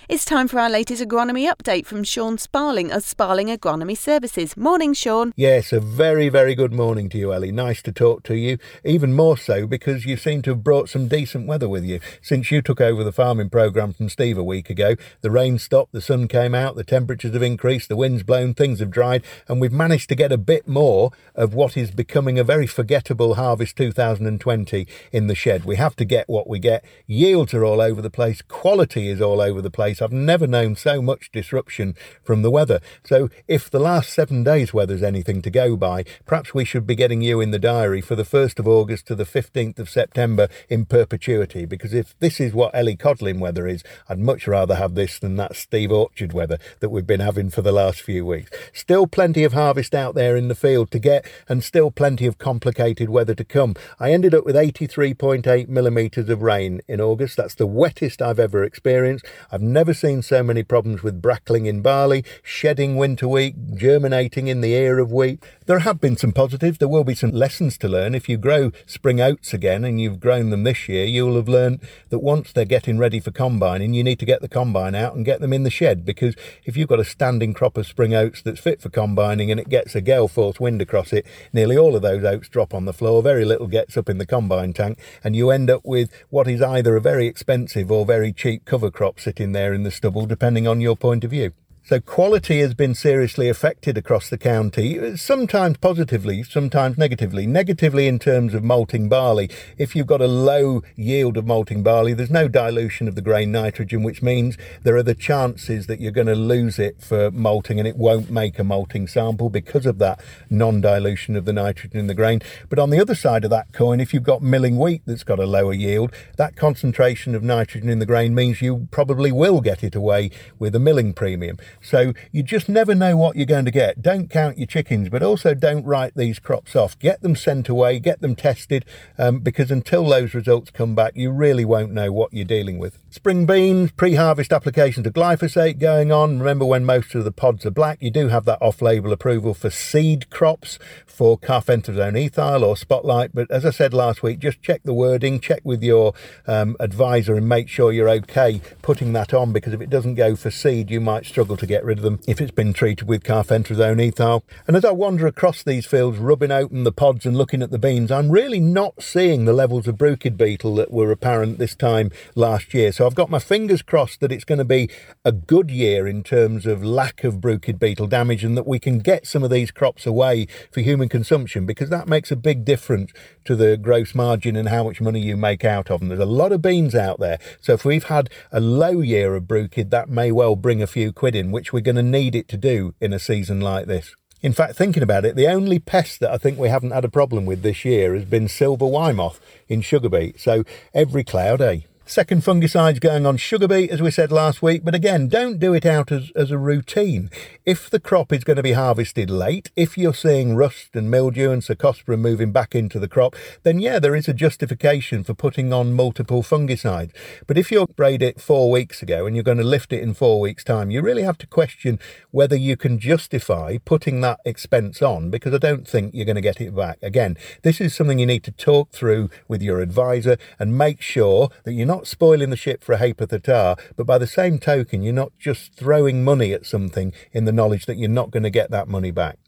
It's 0.09 0.25
time 0.25 0.49
for 0.49 0.59
our 0.59 0.69
latest 0.69 1.03
agronomy 1.03 1.51
update 1.51 1.87
from 1.87 2.05
Sean 2.05 2.39
Sparling 2.39 2.91
of 2.91 3.03
Sparling 3.05 3.49
Agronomy 3.49 3.97
Services. 3.97 4.57
Morning, 4.57 4.93
Sean. 4.93 5.33
Yes, 5.37 5.73
a 5.73 5.81
very, 5.81 6.29
very 6.29 6.55
good 6.55 6.73
morning 6.73 7.09
to 7.11 7.19
you, 7.19 7.33
Ellie. 7.33 7.53
Nice 7.53 7.81
to 7.83 7.93
talk 7.93 8.23
to 8.25 8.37
you. 8.37 8.59
Even 8.85 9.13
more 9.13 9.37
so 9.37 9.67
because 9.67 10.05
you 10.05 10.17
seem 10.17 10.43
to 10.43 10.51
have 10.51 10.65
brought 10.65 10.89
some 10.89 11.09
decent 11.09 11.47
weather 11.47 11.69
with 11.69 11.85
you. 11.85 12.01
Since 12.23 12.51
you 12.51 12.63
took 12.63 12.81
over 12.81 13.05
the 13.05 13.13
farming 13.13 13.51
programme 13.51 13.93
from 13.93 14.09
Steve 14.09 14.37
a 14.37 14.45
week 14.45 14.69
ago, 14.71 14.97
the 15.21 15.31
rain 15.31 15.59
stopped, 15.59 15.93
the 15.93 16.01
sun 16.01 16.29
came 16.29 16.55
out, 16.55 16.77
the 16.77 16.85
temperatures 16.85 17.33
have 17.33 17.43
increased, 17.43 17.89
the 17.89 17.97
wind's 17.97 18.23
blown, 18.23 18.55
things 18.55 18.81
have 18.81 18.91
dried, 18.91 19.23
and 19.49 19.61
we've 19.61 19.73
managed 19.73 20.09
to 20.09 20.15
get 20.15 20.33
a 20.33 20.39
bit 20.39 20.67
more 20.67 21.11
of 21.35 21.55
what 21.55 21.77
is 21.77 21.91
becoming 21.91 22.39
a 22.39 22.45
very 22.45 22.67
forgettable 22.67 23.35
harvest 23.35 23.77
2020 23.77 24.87
in 25.13 25.27
the 25.27 25.35
shed. 25.35 25.65
We 25.65 25.77
have 25.77 25.97
to 25.97 26.05
get 26.05 26.29
what 26.29 26.49
we 26.49 26.59
get. 26.59 26.85
Yields 27.07 27.55
are 27.55 27.65
all 27.65 27.81
over 27.81 28.03
the 28.03 28.11
place, 28.11 28.43
quality 28.43 29.09
is 29.09 29.21
all 29.21 29.41
over 29.41 29.60
the 29.61 29.71
place. 29.71 30.01
I've 30.01 30.13
never 30.13 30.47
known 30.47 30.77
so 30.77 31.01
much 31.03 31.31
disruption 31.33 31.95
from 32.23 32.43
the 32.43 32.51
weather. 32.51 32.81
So 33.05 33.29
if 33.49 33.71
the 33.71 33.81
last 33.81 34.11
seven 34.11 34.45
days' 34.45 34.75
weather's 34.75 35.03
anything 35.03 35.43
to 35.43 35.51
go 35.51 35.77
by, 35.77 36.05
perhaps 36.27 36.55
we 36.55 36.65
should 36.65 36.87
be 36.87 36.95
getting 36.95 37.23
you 37.23 37.41
in 37.41 37.51
the 37.51 37.59
diary 37.59 38.01
for 38.01 38.15
the 38.15 38.25
1st 38.25 38.59
of 38.59 38.69
August 38.69 39.07
to 39.07 39.15
the 39.15 39.25
15th 39.25 39.79
of 39.79 39.91
September 39.91 40.49
in 40.69 40.85
perpetuity. 40.87 41.65
Because 41.65 41.95
if 41.95 42.19
this 42.19 42.41
is 42.41 42.53
what 42.53 42.75
Ellie 42.75 42.97
Codling 42.97 43.41
weather 43.41 43.67
is, 43.67 43.83
I'd 44.09 44.19
much 44.19 44.47
rather 44.47 44.77
have 44.77 44.95
this 44.95 45.19
than 45.19 45.37
that 45.37 45.57
Steve 45.57 45.93
Orchard 45.93 46.33
weather 46.33 46.59
that 46.81 46.91
we've 46.91 47.07
been 47.07 47.21
having 47.21 47.51
for 47.51 47.63
the 47.63 47.73
last 47.73 48.01
few 48.01 48.25
weeks. 48.27 48.51
Still 48.73 49.07
plenty 49.07 49.45
of 49.45 49.53
harvest 49.53 49.95
out 49.95 50.15
there 50.15 50.37
in 50.37 50.49
the 50.49 50.55
field 50.55 50.91
to 50.91 50.99
get, 50.99 51.27
and 51.49 51.63
still 51.63 51.91
plenty 51.91 52.27
of 52.27 52.39
complicated 52.39 53.11
weather 53.11 53.35
to 53.35 53.45
come. 53.45 53.75
I 53.99 54.13
ended 54.13 54.35
up 54.35 54.45
with 54.45 54.57
83.8 54.57 55.69
millimetres 55.69 56.29
of 56.29 56.43
rain 56.43 56.81
in 56.89 57.01
August. 57.01 57.37
That's 57.37 57.55
the 57.55 57.67
wettest 57.67 58.23
I've 58.23 58.39
ever 58.39 58.65
experienced. 58.65 59.27
I've 59.53 59.61
never 59.61 59.93
seen 59.93 60.23
so 60.23 60.45
many 60.45 60.63
problems 60.63 61.03
with 61.03 61.21
brackling 61.21 61.67
in 61.67 61.83
barley, 61.83 62.25
shedding 62.41 62.97
winter 62.97 63.27
wheat, 63.27 63.75
germinating 63.75 64.47
in 64.47 64.61
the 64.61 64.75
ear 64.75 65.01
of 65.01 65.11
wheat. 65.11 65.43
There 65.67 65.81
have 65.81 66.01
been 66.01 66.17
some 66.17 66.31
positives. 66.31 66.79
There 66.79 66.89
will 66.89 67.03
be 67.03 67.17
some 67.17 67.33
lessons 67.33 67.77
to 67.79 67.89
learn. 67.89 68.15
If 68.15 68.29
you 68.29 68.37
grow 68.37 68.71
spring 68.87 69.21
oats 69.21 69.53
again 69.53 69.85
and 69.85 70.01
you've 70.01 70.21
grown 70.21 70.51
them 70.51 70.63
this 70.63 70.89
year, 70.89 71.05
you'll 71.05 71.35
have 71.35 71.49
learned 71.49 71.81
that 72.11 72.21
once 72.21 72.53
they're 72.53 72.65
getting 72.65 72.97
ready 72.97 73.19
for 73.19 73.33
combining, 73.33 73.93
you 73.93 74.05
need 74.05 74.21
to 74.21 74.25
get 74.25 74.41
the 74.41 74.49
combine 74.49 74.95
out 74.95 75.17
and 75.17 75.25
get 75.25 75.41
them 75.41 75.53
in 75.53 75.65
the 75.65 75.71
shed 75.71 76.05
because 76.05 76.37
if 76.65 76.77
you've 76.77 76.89
got 76.89 77.01
a 77.01 77.05
standing 77.05 77.53
crop 77.53 77.77
of 77.77 77.89
spring 77.89 78.15
oats 78.15 78.43
that's 78.43 78.61
fit 78.61 78.81
for 78.81 78.89
combining 78.89 79.51
and 79.51 79.59
it 79.59 79.69
gets 79.69 79.97
a 79.97 80.01
gale 80.01 80.29
force 80.29 80.61
wind 80.61 80.81
across 80.81 81.13
it, 81.13 81.27
nearly 81.53 81.77
all 81.77 81.97
of 81.97 82.03
those 82.03 82.23
oats 82.23 82.49
drop 82.49 82.73
on 82.73 82.85
the 82.85 82.93
floor. 82.93 83.21
Very 83.21 83.45
little 83.45 83.67
gets 83.67 83.97
up 83.97 84.09
in 84.09 84.19
the 84.19 84.27
combine 84.27 84.73
tank, 84.73 84.97
and 85.25 85.35
you 85.35 85.51
end 85.51 85.71
up 85.71 85.85
with 85.85 86.11
what 86.29 86.47
is 86.47 86.63
either 86.63 86.95
a 86.95 87.01
very 87.01 87.27
expensive 87.27 87.91
or 87.91 88.07
very 88.07 88.33
cheap 88.33 88.65
cover 88.65 88.93
crop 88.93 89.19
sitting 89.19 89.40
there 89.49 89.73
in 89.73 89.83
the 89.83 89.91
stubble, 89.91 90.27
depending 90.27 90.69
on 90.69 90.81
your 90.81 90.97
point 90.97 91.25
of 91.25 91.31
view. 91.31 91.53
So 91.83 91.99
quality 91.99 92.61
has 92.61 92.73
been 92.73 92.95
seriously 92.95 93.49
affected 93.49 93.99
across 93.99 94.31
the 94.31 94.39
county, 94.39 95.17
sometimes 95.17 95.77
positively, 95.79 96.45
sometimes 96.45 96.97
negatively. 96.97 97.47
Negatively 97.47 98.07
in 98.07 98.21
terms 98.21 98.55
of 98.55 98.63
malting 98.63 99.09
barley. 99.09 99.51
If 99.77 99.97
you've 99.97 100.07
got 100.07 100.21
a 100.21 100.29
low 100.29 100.83
yield 100.95 101.37
of 101.37 101.47
malting 101.47 101.83
barley, 101.83 102.13
there's 102.13 102.31
no 102.31 102.47
dilution 102.47 103.09
of 103.09 103.17
the 103.17 103.23
grain 103.23 103.51
nitrogen, 103.51 104.05
which 104.05 104.23
means 104.23 104.57
there 104.85 104.95
are 104.95 105.03
the 105.03 105.17
chances 105.17 105.89
that 105.89 106.01
you're 106.01 106.13
going 106.13 106.29
to 106.29 106.37
lose 106.37 106.79
it 106.79 107.03
for 107.03 107.31
malting 107.33 107.81
and 107.81 107.89
it 107.89 107.97
won't 107.97 108.31
make 108.31 108.61
a 108.61 108.65
malting 108.65 109.09
sample 109.09 109.51
because 109.51 109.87
of 109.87 109.99
that 109.99 110.21
non-dilution 110.49 111.35
of 111.35 111.45
the 111.45 111.53
nitrogen 111.53 111.99
in 111.99 112.07
the 112.07 112.15
grain. 112.15 112.41
But 112.69 112.79
on 112.79 112.91
the 112.91 113.01
other 113.01 113.17
side 113.17 113.43
of 113.43 113.51
that 113.51 113.73
coin, 113.73 113.99
if 113.99 114.15
you've 114.15 114.23
got 114.23 114.43
milling 114.43 114.79
wheat 114.79 115.03
that's 115.07 115.25
got 115.25 115.41
a 115.41 115.47
lower 115.47 115.73
yield, 115.73 116.13
that 116.37 116.55
concentration 116.55 117.35
of 117.35 117.43
nitrogen 117.43 117.89
in 117.89 117.99
the 117.99 118.07
grain 118.07 118.33
means 118.33 118.63
you 118.63 118.87
probably 118.93 119.33
will 119.33 119.61
get 119.61 119.83
it 119.83 119.97
away 119.97 120.31
with 120.59 120.77
a 120.77 120.81
milling 120.81 121.15
premium. 121.15 121.59
So 121.81 122.13
you 122.33 122.43
just 122.43 122.69
never 122.69 122.95
know 122.95 123.17
what 123.17 123.37
you're 123.37 123.47
going 123.47 123.65
to 123.65 123.71
get. 123.71 124.03
Don't 124.03 124.29
count 124.29 124.59
your 124.59 124.67
chickens, 124.67 125.09
but 125.09 125.23
also 125.23 125.55
don't 125.55 125.85
write 125.85 126.15
these 126.15 126.39
crops 126.39 126.75
off. 126.77 126.99
Get 126.99 127.23
them 127.23 127.37
sent 127.37 127.69
away, 127.69 127.99
get 127.99 128.21
them 128.21 128.37
tested, 128.37 128.85
um, 129.19 129.41
because 129.41 129.71
until 129.71 130.05
those 130.07 130.35
results 130.35 130.71
come 130.71 130.95
back, 130.95 131.13
you 131.15 131.31
really 131.31 131.65
won't 131.65 131.93
know 131.93 132.13
what 132.13 132.33
you're 132.33 132.45
dealing 132.45 132.79
with. 132.79 132.99
Spring 133.11 133.47
beans, 133.47 133.91
pre 133.93 134.15
harvest 134.15 134.53
applications 134.53 135.07
of 135.07 135.13
glyphosate 135.13 135.79
going 135.79 136.13
on. 136.13 136.39
Remember, 136.39 136.65
when 136.65 136.85
most 136.85 137.15
of 137.15 137.25
the 137.25 137.33
pods 137.33 137.67
are 137.67 137.71
black, 137.71 138.01
you 138.01 138.11
do 138.11 138.29
have 138.29 138.45
that 138.45 138.61
off 138.63 138.81
label 138.81 139.13
approval 139.13 139.55
for 139.55 139.71
seed 139.71 140.31
crops 140.31 140.79
for 141.07 141.39
carfentrazone 141.39 142.25
ethyl 142.25 142.65
or 142.65 142.77
spotlight. 142.77 143.35
But 143.35 143.51
as 143.51 143.67
I 143.67 143.71
said 143.71 143.93
last 143.93 144.23
week, 144.23 144.39
just 144.39 144.63
check 144.63 144.83
the 144.85 144.95
wording, 144.95 145.41
check 145.41 145.61
with 145.65 145.83
your 145.83 146.15
um, 146.47 146.77
advisor, 146.81 147.35
and 147.35 147.49
make 147.49 147.69
sure 147.69 147.93
you're 147.93 148.09
okay 148.09 148.61
putting 148.81 149.13
that 149.13 149.35
on 149.35 149.53
because 149.53 149.73
if 149.73 149.81
it 149.81 149.91
doesn't 149.91 150.15
go 150.15 150.37
for 150.37 150.51
seed, 150.51 150.91
you 150.91 151.01
might 151.01 151.27
struggle 151.27 151.57
to 151.61 151.67
get 151.67 151.85
rid 151.85 151.99
of 151.99 152.05
them 152.05 152.21
if 152.27 152.41
it's 152.41 152.51
been 152.51 152.73
treated 152.73 153.07
with 153.07 153.23
carfentrazone 153.23 154.07
ethyl. 154.07 154.45
And 154.67 154.77
as 154.77 154.85
I 154.85 154.91
wander 154.91 155.27
across 155.27 155.63
these 155.63 155.87
fields, 155.87 156.19
rubbing 156.19 156.51
open 156.51 156.85
the 156.85 156.93
pods 156.93 157.25
and 157.25 157.37
looking 157.37 157.63
at 157.63 157.71
the 157.71 157.79
beans, 157.79 158.11
I'm 158.11 158.31
really 158.31 158.61
not 158.61 159.03
seeing 159.03 159.45
the 159.45 159.53
levels 159.53 159.87
of 159.87 159.97
bruchid 159.97 160.37
beetle 160.37 160.75
that 160.77 160.91
were 160.91 161.13
apparent 161.13 161.59
this 161.59 161.75
time 161.75 162.11
last 162.35 162.75
year. 162.75 162.93
So 162.93 163.07
I've 163.07 163.15
got 163.15 163.31
my 163.31 163.39
fingers 163.39 163.83
crossed 163.83 164.21
that 164.21 164.33
it's 164.33 164.45
going 164.45 164.59
to 164.59 164.65
be 164.65 164.91
a 165.25 165.33
good 165.33 165.71
year 165.71 166.07
in 166.09 166.23
terms 166.23 166.67
of 166.67 166.85
lack 166.85 167.25
of 167.25 167.37
bruchid 167.37 167.79
beetle 167.79 168.07
damage 168.07 168.43
and 168.45 168.57
that 168.57 168.67
we 168.67 168.79
can 168.79 168.99
get 168.99 169.27
some 169.27 169.43
of 169.43 169.51
these 169.51 169.71
crops 169.71 170.07
away 170.07 170.47
for 170.73 170.81
human 170.81 171.09
consumption 171.09 171.67
because 171.67 171.91
that 171.91 172.09
makes 172.09 172.31
a 172.31 172.37
big 172.37 172.65
difference 172.65 173.13
to 173.45 173.55
the 173.55 173.77
gross 173.77 174.15
margin 174.15 174.57
and 174.57 174.69
how 174.69 174.85
much 174.85 175.01
money 175.01 175.21
you 175.21 175.37
make 175.37 175.65
out 175.65 175.91
of 175.91 176.01
them. 176.01 176.09
There's 176.09 176.21
a 176.21 176.27
lot 176.27 176.53
of 176.53 176.63
beans 176.63 176.95
out 176.95 177.21
there. 177.21 177.39
So 177.61 177.75
if 177.75 177.85
we've 177.85 178.05
had 178.05 178.31
a 178.51 178.61
low 178.61 179.01
year 179.01 179.35
of 179.35 179.45
bruchid, 179.45 179.91
that 179.91 180.09
may 180.09 180.33
well 180.33 180.57
bring 180.57 180.83
a 180.83 180.87
few 180.87 181.13
quid 181.13 181.35
in, 181.35 181.50
which 181.51 181.73
we're 181.73 181.81
going 181.81 181.97
to 181.97 182.03
need 182.03 182.35
it 182.35 182.49
to 182.49 182.57
do 182.57 182.95
in 183.01 183.13
a 183.13 183.19
season 183.19 183.61
like 183.61 183.87
this. 183.87 184.15
In 184.43 184.55
fact, 184.55 184.77
thinking 184.77 185.03
about 185.03 185.27
it, 185.27 185.37
the 185.37 185.49
only 185.49 185.79
pest 185.79 186.21
that 186.21 186.31
I 186.31 186.39
think 186.39 186.59
we 186.59 186.69
haven't 186.69 186.93
had 186.93 187.05
a 187.05 187.11
problem 187.11 187.45
with 187.45 187.63
this 187.63 187.85
year 187.85 188.15
has 188.15 188.25
been 188.25 188.49
silver 188.49 188.87
Y 188.87 189.13
moth 189.13 189.41
in 189.69 189.83
sugar 189.83 190.09
beet. 190.09 190.41
So 190.41 190.65
every 190.95 191.25
cloud, 191.25 191.61
eh? 191.61 191.81
Second 192.11 192.43
fungicides 192.43 192.99
going 192.99 193.25
on 193.25 193.37
sugar 193.37 193.69
beet, 193.69 193.89
as 193.89 194.03
we 194.03 194.11
said 194.11 194.33
last 194.33 194.61
week, 194.61 194.85
but 194.85 194.97
again, 194.97 195.29
don't 195.29 195.61
do 195.61 195.73
it 195.75 195.87
out 195.87 196.11
as, 196.11 196.33
as 196.35 196.51
a 196.51 196.59
routine. 196.59 197.31
If 197.65 197.89
the 197.89 198.01
crop 198.01 198.33
is 198.33 198.43
going 198.43 198.57
to 198.57 198.65
be 198.65 198.73
harvested 198.73 199.31
late, 199.31 199.71
if 199.77 199.97
you're 199.97 200.13
seeing 200.13 200.57
rust 200.57 200.89
and 200.95 201.09
mildew 201.09 201.53
and 201.53 201.63
cercospora 201.63 202.19
moving 202.19 202.51
back 202.51 202.75
into 202.75 202.99
the 202.99 203.07
crop, 203.07 203.37
then 203.63 203.79
yeah, 203.79 204.01
there 204.01 204.17
is 204.17 204.27
a 204.27 204.35
justification 204.35 205.23
for 205.23 205.35
putting 205.35 205.73
on 205.73 205.93
multiple 205.93 206.43
fungicides. 206.43 207.13
But 207.47 207.57
if 207.57 207.71
you 207.71 207.87
sprayed 207.89 208.23
it 208.23 208.41
four 208.41 208.73
weeks 208.73 209.03
ago 209.03 209.25
and 209.25 209.37
you're 209.37 209.45
going 209.45 209.59
to 209.59 209.63
lift 209.63 209.93
it 209.93 210.03
in 210.03 210.13
four 210.13 210.41
weeks' 210.41 210.65
time, 210.65 210.91
you 210.91 211.03
really 211.03 211.23
have 211.23 211.39
to 211.39 211.47
question 211.47 212.01
whether 212.33 212.57
you 212.57 212.77
can 212.77 212.99
justify 212.99 213.79
putting 213.85 214.21
that 214.23 214.41
expense 214.45 215.01
on 215.01 215.31
because 215.31 215.55
I 215.55 215.59
don't 215.59 215.87
think 215.87 216.13
you're 216.13 216.27
going 216.27 216.35
to 216.35 216.43
get 216.43 216.61
it 216.61 216.75
back. 216.75 216.99
Again, 217.03 217.37
this 217.63 217.81
is 217.81 217.95
something 217.95 218.19
you 218.19 218.27
need 218.27 218.43
to 218.43 218.51
talk 218.51 218.91
through 218.91 219.31
with 219.47 219.63
your 219.63 219.81
advisor 219.81 220.39
and 220.59 220.77
make 220.77 221.01
sure 221.01 221.51
that 221.63 221.75
you're 221.75 221.87
not 221.87 222.00
not 222.01 222.07
spoiling 222.07 222.49
the 222.49 222.57
ship 222.57 222.83
for 222.83 222.95
a 222.95 222.97
ha'porth 222.97 223.31
of 223.31 223.43
tar, 223.43 223.77
but 223.95 224.07
by 224.07 224.17
the 224.17 224.27
same 224.27 224.59
token, 224.59 225.03
you're 225.03 225.13
not 225.13 225.33
just 225.39 225.75
throwing 225.75 226.25
money 226.25 226.55
at 226.55 226.65
something 226.65 227.13
in 227.31 227.45
the 227.45 227.53
knowledge 227.53 227.85
that 227.85 227.99
you're 227.99 228.09
not 228.09 228.31
going 228.31 228.43
to 228.43 228.49
get 228.49 228.71
that 228.71 228.89
money 228.89 229.11
back. 229.11 229.39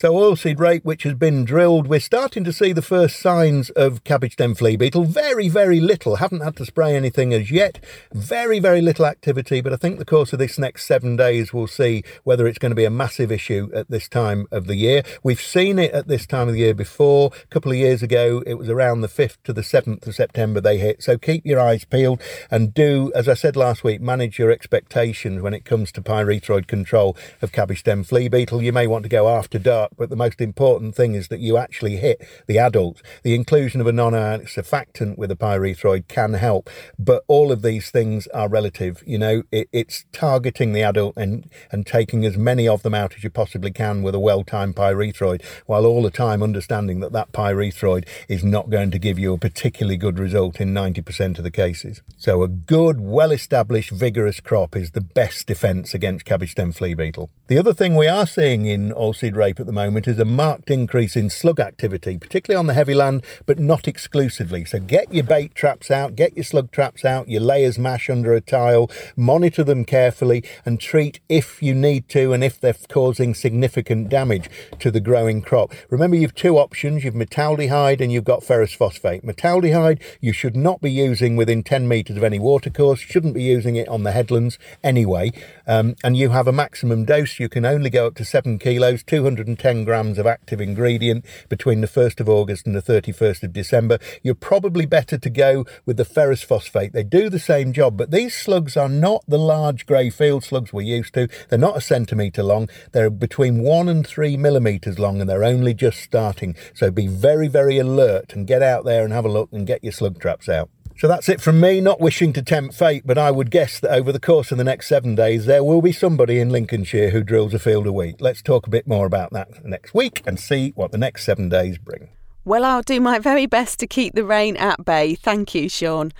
So 0.00 0.14
oilseed 0.14 0.58
rape, 0.58 0.82
which 0.82 1.02
has 1.02 1.12
been 1.12 1.44
drilled, 1.44 1.86
we're 1.86 2.00
starting 2.00 2.42
to 2.44 2.54
see 2.54 2.72
the 2.72 2.80
first 2.80 3.20
signs 3.20 3.68
of 3.68 4.02
cabbage 4.02 4.32
stem 4.32 4.54
flea 4.54 4.74
beetle. 4.74 5.04
Very, 5.04 5.50
very 5.50 5.78
little. 5.78 6.16
Haven't 6.16 6.40
had 6.40 6.56
to 6.56 6.64
spray 6.64 6.96
anything 6.96 7.34
as 7.34 7.50
yet. 7.50 7.84
Very, 8.10 8.60
very 8.60 8.80
little 8.80 9.04
activity. 9.04 9.60
But 9.60 9.74
I 9.74 9.76
think 9.76 9.98
the 9.98 10.06
course 10.06 10.32
of 10.32 10.38
this 10.38 10.58
next 10.58 10.86
seven 10.86 11.16
days 11.16 11.52
we'll 11.52 11.66
see 11.66 12.02
whether 12.24 12.46
it's 12.46 12.58
going 12.58 12.70
to 12.70 12.76
be 12.76 12.86
a 12.86 12.90
massive 12.90 13.30
issue 13.30 13.68
at 13.74 13.90
this 13.90 14.08
time 14.08 14.46
of 14.50 14.66
the 14.68 14.74
year. 14.74 15.02
We've 15.22 15.38
seen 15.38 15.78
it 15.78 15.92
at 15.92 16.08
this 16.08 16.26
time 16.26 16.48
of 16.48 16.54
the 16.54 16.60
year 16.60 16.72
before. 16.72 17.32
A 17.34 17.46
couple 17.48 17.70
of 17.70 17.76
years 17.76 18.02
ago, 18.02 18.42
it 18.46 18.54
was 18.54 18.70
around 18.70 19.02
the 19.02 19.06
5th 19.06 19.36
to 19.44 19.52
the 19.52 19.60
7th 19.60 20.06
of 20.06 20.14
September 20.14 20.62
they 20.62 20.78
hit. 20.78 21.02
So 21.02 21.18
keep 21.18 21.44
your 21.44 21.60
eyes 21.60 21.84
peeled 21.84 22.22
and 22.50 22.72
do, 22.72 23.12
as 23.14 23.28
I 23.28 23.34
said 23.34 23.54
last 23.54 23.84
week, 23.84 24.00
manage 24.00 24.38
your 24.38 24.50
expectations 24.50 25.42
when 25.42 25.52
it 25.52 25.66
comes 25.66 25.92
to 25.92 26.00
pyrethroid 26.00 26.68
control 26.68 27.18
of 27.42 27.52
cabbage 27.52 27.80
stem 27.80 28.02
flea 28.02 28.28
beetle. 28.28 28.62
You 28.62 28.72
may 28.72 28.86
want 28.86 29.02
to 29.02 29.10
go 29.10 29.28
after 29.28 29.58
dark 29.58 29.89
but 29.96 30.10
the 30.10 30.16
most 30.16 30.40
important 30.40 30.94
thing 30.94 31.14
is 31.14 31.28
that 31.28 31.40
you 31.40 31.56
actually 31.56 31.96
hit 31.96 32.26
the 32.46 32.58
adults. 32.58 33.02
The 33.22 33.34
inclusion 33.34 33.80
of 33.80 33.86
a 33.86 33.92
non-ionic 33.92 34.46
surfactant 34.46 35.18
with 35.18 35.30
a 35.30 35.36
pyrethroid 35.36 36.08
can 36.08 36.34
help, 36.34 36.70
but 36.98 37.22
all 37.28 37.52
of 37.52 37.62
these 37.62 37.90
things 37.90 38.26
are 38.28 38.48
relative. 38.48 39.02
You 39.06 39.18
know, 39.18 39.42
it, 39.52 39.68
it's 39.72 40.04
targeting 40.12 40.72
the 40.72 40.82
adult 40.82 41.16
and, 41.16 41.50
and 41.70 41.86
taking 41.86 42.24
as 42.24 42.36
many 42.36 42.66
of 42.66 42.82
them 42.82 42.94
out 42.94 43.14
as 43.16 43.24
you 43.24 43.30
possibly 43.30 43.70
can 43.70 44.02
with 44.02 44.14
a 44.14 44.18
well-timed 44.18 44.76
pyrethroid, 44.76 45.44
while 45.66 45.84
all 45.84 46.02
the 46.02 46.10
time 46.10 46.42
understanding 46.42 47.00
that 47.00 47.12
that 47.12 47.32
pyrethroid 47.32 48.06
is 48.28 48.42
not 48.42 48.70
going 48.70 48.90
to 48.90 48.98
give 48.98 49.18
you 49.18 49.34
a 49.34 49.38
particularly 49.38 49.96
good 49.96 50.18
result 50.18 50.60
in 50.60 50.72
90% 50.72 51.38
of 51.38 51.44
the 51.44 51.50
cases. 51.50 52.02
So 52.16 52.42
a 52.42 52.48
good, 52.48 53.00
well-established, 53.00 53.90
vigorous 53.90 54.40
crop 54.40 54.76
is 54.76 54.92
the 54.92 55.00
best 55.00 55.46
defence 55.46 55.94
against 55.94 56.24
cabbage 56.24 56.52
stem 56.52 56.72
flea 56.72 56.94
beetle. 56.94 57.30
The 57.48 57.58
other 57.58 57.74
thing 57.74 57.96
we 57.96 58.08
are 58.08 58.26
seeing 58.26 58.66
in 58.66 58.92
oilseed 58.92 59.36
rape 59.36 59.60
at 59.60 59.66
the 59.66 59.72
moment 59.72 59.79
is 60.08 60.18
a 60.18 60.24
marked 60.24 60.70
increase 60.70 61.16
in 61.16 61.30
slug 61.30 61.60
activity, 61.60 62.18
particularly 62.18 62.58
on 62.58 62.66
the 62.66 62.74
heavy 62.74 62.94
land, 62.94 63.24
but 63.46 63.58
not 63.58 63.88
exclusively. 63.88 64.64
So 64.64 64.78
get 64.78 65.12
your 65.12 65.24
bait 65.24 65.54
traps 65.54 65.90
out, 65.90 66.16
get 66.16 66.36
your 66.36 66.44
slug 66.44 66.70
traps 66.70 67.04
out, 67.04 67.28
your 67.28 67.40
layers 67.40 67.78
mash 67.78 68.10
under 68.10 68.34
a 68.34 68.40
tile, 68.40 68.90
monitor 69.16 69.64
them 69.64 69.84
carefully, 69.84 70.44
and 70.64 70.80
treat 70.80 71.20
if 71.28 71.62
you 71.62 71.74
need 71.74 72.08
to 72.10 72.32
and 72.32 72.42
if 72.42 72.60
they're 72.60 72.74
causing 72.88 73.34
significant 73.34 74.08
damage 74.08 74.50
to 74.78 74.90
the 74.90 75.00
growing 75.00 75.42
crop. 75.42 75.72
Remember, 75.88 76.16
you've 76.16 76.34
two 76.34 76.58
options 76.58 77.04
you've 77.04 77.14
metaldehyde 77.14 78.00
and 78.00 78.12
you've 78.12 78.24
got 78.24 78.42
ferrous 78.42 78.72
phosphate. 78.72 79.24
Metaldehyde 79.24 80.00
you 80.20 80.32
should 80.32 80.56
not 80.56 80.80
be 80.80 80.90
using 80.90 81.36
within 81.36 81.62
10 81.62 81.86
metres 81.86 82.16
of 82.16 82.24
any 82.24 82.38
watercourse, 82.38 83.00
shouldn't 83.00 83.34
be 83.34 83.42
using 83.42 83.76
it 83.76 83.88
on 83.88 84.02
the 84.02 84.12
headlands 84.12 84.58
anyway, 84.82 85.32
um, 85.66 85.94
and 86.02 86.16
you 86.16 86.30
have 86.30 86.46
a 86.46 86.52
maximum 86.52 87.04
dose 87.04 87.38
you 87.38 87.48
can 87.48 87.64
only 87.64 87.90
go 87.90 88.06
up 88.06 88.14
to 88.16 88.24
7 88.24 88.58
kilos, 88.58 89.02
210 89.02 89.69
grams 89.84 90.18
of 90.18 90.26
active 90.26 90.60
ingredient 90.60 91.24
between 91.48 91.80
the 91.80 91.86
1st 91.86 92.20
of 92.20 92.28
August 92.28 92.66
and 92.66 92.74
the 92.74 92.82
31st 92.82 93.42
of 93.44 93.52
December. 93.52 93.98
You're 94.22 94.34
probably 94.34 94.86
better 94.86 95.18
to 95.18 95.30
go 95.30 95.64
with 95.86 95.96
the 95.96 96.04
ferrous 96.04 96.42
phosphate. 96.42 96.92
They 96.92 97.04
do 97.04 97.30
the 97.30 97.38
same 97.38 97.72
job, 97.72 97.96
but 97.96 98.10
these 98.10 98.34
slugs 98.34 98.76
are 98.76 98.88
not 98.88 99.24
the 99.28 99.38
large 99.38 99.86
grey 99.86 100.10
field 100.10 100.44
slugs 100.44 100.72
we're 100.72 100.82
used 100.82 101.14
to. 101.14 101.28
They're 101.48 101.58
not 101.58 101.76
a 101.76 101.80
centimetre 101.80 102.42
long. 102.42 102.68
They're 102.92 103.10
between 103.10 103.62
1 103.62 103.88
and 103.88 104.06
3 104.06 104.36
millimetres 104.36 104.98
long 104.98 105.20
and 105.20 105.30
they're 105.30 105.44
only 105.44 105.74
just 105.74 106.00
starting. 106.00 106.56
So 106.74 106.90
be 106.90 107.06
very, 107.06 107.48
very 107.48 107.78
alert 107.78 108.34
and 108.34 108.46
get 108.46 108.62
out 108.62 108.84
there 108.84 109.04
and 109.04 109.12
have 109.12 109.24
a 109.24 109.28
look 109.30 109.50
and 109.52 109.66
get 109.66 109.84
your 109.84 109.92
slug 109.92 110.20
traps 110.20 110.48
out. 110.48 110.70
So 111.00 111.08
that's 111.08 111.30
it 111.30 111.40
from 111.40 111.58
me, 111.60 111.80
not 111.80 111.98
wishing 111.98 112.34
to 112.34 112.42
tempt 112.42 112.74
fate, 112.74 113.04
but 113.06 113.16
I 113.16 113.30
would 113.30 113.50
guess 113.50 113.80
that 113.80 113.90
over 113.90 114.12
the 114.12 114.20
course 114.20 114.52
of 114.52 114.58
the 114.58 114.64
next 114.64 114.86
seven 114.86 115.14
days, 115.14 115.46
there 115.46 115.64
will 115.64 115.80
be 115.80 115.92
somebody 115.92 116.38
in 116.38 116.50
Lincolnshire 116.50 117.08
who 117.08 117.22
drills 117.22 117.54
a 117.54 117.58
field 117.58 117.86
a 117.86 117.92
week. 117.92 118.16
Let's 118.20 118.42
talk 118.42 118.66
a 118.66 118.70
bit 118.70 118.86
more 118.86 119.06
about 119.06 119.32
that 119.32 119.64
next 119.64 119.94
week 119.94 120.22
and 120.26 120.38
see 120.38 120.74
what 120.74 120.92
the 120.92 120.98
next 120.98 121.24
seven 121.24 121.48
days 121.48 121.78
bring. 121.78 122.10
Well, 122.44 122.66
I'll 122.66 122.82
do 122.82 123.00
my 123.00 123.18
very 123.18 123.46
best 123.46 123.78
to 123.78 123.86
keep 123.86 124.14
the 124.14 124.26
rain 124.26 124.58
at 124.58 124.84
bay. 124.84 125.14
Thank 125.14 125.54
you, 125.54 125.70
Sean. 125.70 126.12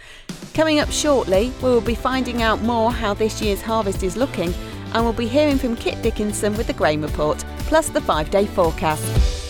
Coming 0.54 0.80
up 0.80 0.90
shortly, 0.90 1.52
we 1.62 1.68
will 1.68 1.82
be 1.82 1.94
finding 1.94 2.40
out 2.40 2.62
more 2.62 2.90
how 2.90 3.12
this 3.12 3.42
year's 3.42 3.60
harvest 3.60 4.02
is 4.02 4.16
looking, 4.16 4.54
and 4.94 5.04
we'll 5.04 5.12
be 5.12 5.28
hearing 5.28 5.58
from 5.58 5.76
Kit 5.76 6.00
Dickinson 6.00 6.56
with 6.56 6.68
the 6.68 6.72
grain 6.72 7.02
report, 7.02 7.44
plus 7.66 7.90
the 7.90 8.00
five 8.00 8.30
day 8.30 8.46
forecast. 8.46 9.49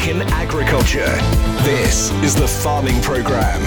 The 0.00 0.06
Week 0.06 0.22
in 0.22 0.22
Agriculture. 0.32 1.14
This 1.62 2.10
is 2.22 2.34
the 2.34 2.46
Farming 2.46 3.00
Programme. 3.02 3.62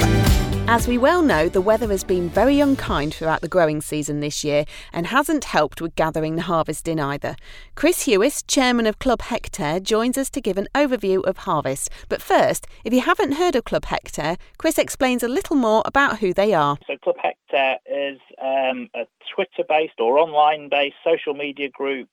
As 0.67 0.87
we 0.87 0.97
well 0.97 1.21
know, 1.21 1.49
the 1.49 1.61
weather 1.61 1.87
has 1.89 2.03
been 2.03 2.29
very 2.29 2.59
unkind 2.59 3.13
throughout 3.13 3.41
the 3.41 3.47
growing 3.47 3.81
season 3.81 4.19
this 4.19 4.43
year 4.43 4.65
and 4.91 5.07
hasn't 5.07 5.43
helped 5.43 5.81
with 5.81 5.95
gathering 5.95 6.35
the 6.35 6.43
harvest 6.43 6.87
in 6.87 6.99
either. 6.99 7.35
Chris 7.75 8.03
Hewis, 8.03 8.41
chairman 8.43 8.87
of 8.87 8.99
Club 8.99 9.21
Hectare, 9.21 9.79
joins 9.79 10.17
us 10.17 10.29
to 10.31 10.41
give 10.41 10.57
an 10.57 10.67
overview 10.73 11.23
of 11.23 11.39
harvest. 11.39 11.89
But 12.09 12.21
first, 12.21 12.65
if 12.83 12.93
you 12.93 13.01
haven't 13.01 13.33
heard 13.33 13.55
of 13.55 13.65
Club 13.65 13.85
Hectare, 13.85 14.37
Chris 14.57 14.79
explains 14.79 15.21
a 15.21 15.27
little 15.27 15.55
more 15.55 15.83
about 15.85 16.19
who 16.19 16.33
they 16.33 16.53
are. 16.53 16.77
So, 16.87 16.97
Club 16.97 17.17
Hectare 17.21 17.77
is 17.85 18.19
um, 18.41 18.89
a 18.95 19.05
Twitter 19.35 19.63
based 19.67 19.99
or 19.99 20.17
online 20.17 20.69
based 20.69 20.95
social 21.03 21.33
media 21.33 21.69
group, 21.69 22.09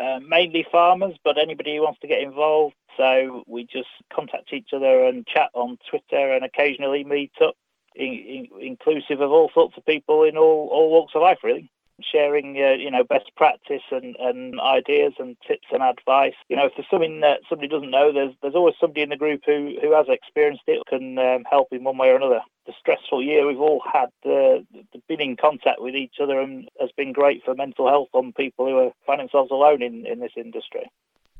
uh, 0.00 0.20
mainly 0.20 0.64
farmers, 0.70 1.16
but 1.24 1.38
anybody 1.38 1.76
who 1.76 1.82
wants 1.82 2.00
to 2.00 2.06
get 2.06 2.20
involved. 2.20 2.74
So, 2.96 3.44
we 3.46 3.64
just 3.64 3.88
contact 4.12 4.52
each 4.52 4.70
other 4.72 5.04
and 5.04 5.26
chat 5.26 5.50
on 5.54 5.78
Twitter 5.88 6.32
and 6.32 6.44
occasionally 6.44 7.04
meet 7.04 7.32
up 7.42 7.54
in, 7.94 8.12
in, 8.12 8.48
inclusive 8.60 9.20
of 9.20 9.30
all 9.30 9.50
sorts 9.52 9.76
of 9.76 9.84
people 9.84 10.22
in 10.24 10.36
all, 10.36 10.68
all 10.72 10.90
walks 10.90 11.14
of 11.14 11.22
life, 11.22 11.38
really. 11.42 11.70
Sharing, 12.12 12.62
uh, 12.62 12.72
you 12.72 12.90
know, 12.90 13.04
best 13.04 13.30
practice 13.36 13.80
and, 13.90 14.16
and 14.20 14.60
ideas 14.60 15.14
and 15.18 15.34
tips 15.48 15.68
and 15.72 15.82
advice. 15.82 16.34
You 16.50 16.56
know, 16.56 16.66
if 16.66 16.72
there's 16.76 16.90
something 16.90 17.20
that 17.20 17.40
somebody 17.48 17.68
doesn't 17.68 17.90
know, 17.90 18.12
there's 18.12 18.34
there's 18.42 18.54
always 18.54 18.74
somebody 18.78 19.00
in 19.00 19.08
the 19.08 19.16
group 19.16 19.40
who, 19.46 19.78
who 19.80 19.94
has 19.94 20.04
experienced 20.10 20.64
it, 20.66 20.82
can 20.88 21.18
um, 21.18 21.44
help 21.50 21.68
in 21.72 21.84
one 21.84 21.96
way 21.96 22.08
or 22.08 22.16
another. 22.16 22.40
The 22.66 22.74
stressful 22.78 23.22
year 23.22 23.46
we've 23.46 23.60
all 23.60 23.80
had, 23.90 24.10
uh, 24.26 24.60
been 25.08 25.22
in 25.22 25.36
contact 25.36 25.80
with 25.80 25.94
each 25.94 26.16
other, 26.22 26.38
and 26.38 26.68
has 26.78 26.90
been 26.98 27.14
great 27.14 27.42
for 27.46 27.54
mental 27.54 27.88
health 27.88 28.08
on 28.12 28.34
people 28.34 28.66
who 28.66 28.76
are 28.76 28.92
finding 29.06 29.28
themselves 29.28 29.50
alone 29.50 29.80
in, 29.80 30.04
in 30.04 30.20
this 30.20 30.32
industry. 30.36 30.90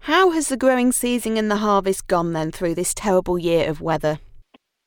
How 0.06 0.30
has 0.30 0.46
the 0.46 0.56
growing 0.56 0.92
season 0.92 1.36
and 1.36 1.50
the 1.50 1.56
harvest 1.56 2.06
gone 2.06 2.32
then 2.32 2.52
through 2.52 2.76
this 2.76 2.94
terrible 2.94 3.40
year 3.40 3.68
of 3.68 3.80
weather? 3.80 4.20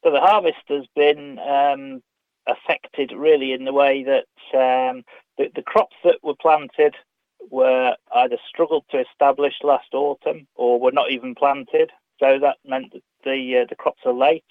So 0.02 0.12
the 0.12 0.22
harvest 0.22 0.64
has 0.70 0.86
been 0.96 1.38
um, 1.40 2.02
affected 2.48 3.12
really 3.12 3.52
in 3.52 3.66
the 3.66 3.74
way 3.74 4.06
that 4.06 4.30
um, 4.58 5.04
the, 5.38 5.52
the, 5.54 5.62
crops 5.62 5.98
that 6.06 6.20
were 6.24 6.38
planted 6.42 6.96
were 7.52 7.98
either 8.16 8.38
struggled 8.48 8.86
to 8.92 9.02
establish 9.02 9.56
last 9.62 9.94
autumn 9.94 10.48
or 10.56 10.80
were 10.80 10.94
not 10.94 11.12
even 11.12 11.36
planted. 11.36 11.92
So 12.18 12.40
that 12.40 12.56
meant 12.66 12.94
that 12.94 13.04
the 13.26 13.64
uh, 13.64 13.66
the 13.68 13.76
crops 13.76 14.04
are 14.06 14.14
late, 14.14 14.46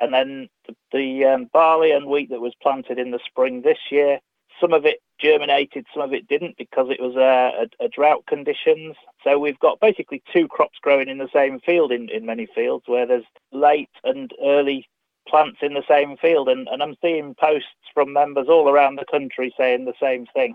and 0.00 0.14
then 0.14 0.48
the, 0.66 0.74
the 0.90 1.24
um, 1.26 1.50
barley 1.52 1.90
and 1.90 2.06
wheat 2.06 2.30
that 2.30 2.40
was 2.40 2.54
planted 2.62 2.98
in 2.98 3.10
the 3.10 3.20
spring 3.26 3.60
this 3.60 3.90
year, 3.90 4.20
some 4.58 4.72
of 4.72 4.86
it 4.86 5.00
germinated, 5.18 5.86
some 5.92 6.02
of 6.02 6.12
it 6.12 6.28
didn't 6.28 6.56
because 6.56 6.88
it 6.90 7.00
was 7.00 7.16
a, 7.16 7.66
a, 7.82 7.86
a, 7.86 7.88
drought 7.88 8.24
conditions. 8.26 8.96
So 9.24 9.38
we've 9.38 9.58
got 9.58 9.80
basically 9.80 10.22
two 10.32 10.48
crops 10.48 10.78
growing 10.80 11.08
in 11.08 11.18
the 11.18 11.28
same 11.32 11.60
field 11.60 11.92
in, 11.92 12.08
in 12.10 12.26
many 12.26 12.46
fields 12.46 12.84
where 12.86 13.06
there's 13.06 13.24
late 13.52 13.90
and 14.04 14.32
early 14.44 14.88
plants 15.28 15.58
in 15.62 15.74
the 15.74 15.84
same 15.88 16.16
field. 16.16 16.48
And, 16.48 16.68
and 16.68 16.82
I'm 16.82 16.96
seeing 17.02 17.34
posts 17.34 17.68
from 17.94 18.12
members 18.12 18.48
all 18.48 18.68
around 18.68 18.96
the 18.96 19.04
country 19.10 19.54
saying 19.58 19.84
the 19.84 19.94
same 20.00 20.26
thing. 20.34 20.54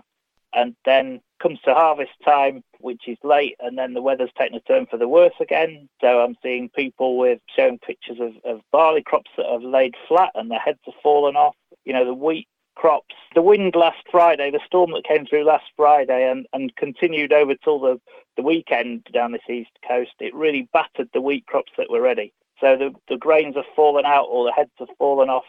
And 0.56 0.76
then 0.84 1.20
comes 1.42 1.58
to 1.64 1.74
harvest 1.74 2.12
time, 2.24 2.62
which 2.78 3.08
is 3.08 3.18
late, 3.24 3.56
and 3.58 3.76
then 3.76 3.92
the 3.92 4.00
weather's 4.00 4.30
taken 4.38 4.56
a 4.56 4.60
turn 4.60 4.86
for 4.86 4.96
the 4.96 5.08
worse 5.08 5.34
again. 5.40 5.88
So 6.00 6.20
I'm 6.20 6.36
seeing 6.42 6.68
people 6.68 7.18
with 7.18 7.40
showing 7.56 7.80
pictures 7.80 8.18
of, 8.20 8.34
of 8.44 8.60
barley 8.70 9.02
crops 9.02 9.30
that 9.36 9.46
have 9.50 9.62
laid 9.62 9.96
flat 10.06 10.30
and 10.36 10.48
their 10.50 10.60
heads 10.60 10.78
have 10.84 10.94
fallen 11.02 11.34
off. 11.34 11.56
You 11.84 11.92
know, 11.92 12.04
the 12.04 12.14
wheat 12.14 12.46
crops. 12.74 13.14
The 13.34 13.42
wind 13.42 13.74
last 13.74 14.04
Friday, 14.10 14.50
the 14.50 14.60
storm 14.66 14.92
that 14.92 15.04
came 15.04 15.26
through 15.26 15.44
last 15.44 15.64
Friday 15.76 16.30
and, 16.30 16.46
and 16.52 16.74
continued 16.76 17.32
over 17.32 17.54
till 17.54 17.80
the, 17.80 18.00
the 18.36 18.42
weekend 18.42 19.06
down 19.12 19.32
this 19.32 19.48
east 19.48 19.70
coast, 19.86 20.12
it 20.20 20.34
really 20.34 20.68
battered 20.72 21.08
the 21.12 21.20
wheat 21.20 21.46
crops 21.46 21.72
that 21.76 21.90
were 21.90 22.00
ready. 22.00 22.32
So 22.60 22.76
the, 22.76 22.94
the 23.08 23.18
grains 23.18 23.56
have 23.56 23.64
fallen 23.74 24.04
out 24.06 24.26
or 24.30 24.44
the 24.44 24.52
heads 24.52 24.70
have 24.78 24.88
fallen 24.98 25.28
off. 25.28 25.44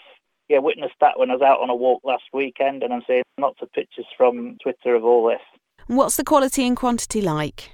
Yeah, 0.48 0.60
witnessed 0.60 0.96
that 1.02 1.18
when 1.18 1.32
I 1.32 1.34
was 1.34 1.42
out 1.42 1.62
on 1.62 1.72
a 1.72 1.76
walk 1.76 2.02
last 2.04 2.26
weekend 2.32 2.84
and 2.84 2.94
I'm 2.94 3.02
seeing 3.08 3.24
lots 3.40 3.62
of 3.62 3.72
pictures 3.72 4.06
from 4.16 4.58
Twitter 4.62 4.94
of 4.94 5.04
all 5.04 5.28
this. 5.28 5.42
What's 5.88 6.18
the 6.18 6.24
quality 6.24 6.66
and 6.68 6.78
quantity 6.78 7.22
like? 7.22 7.72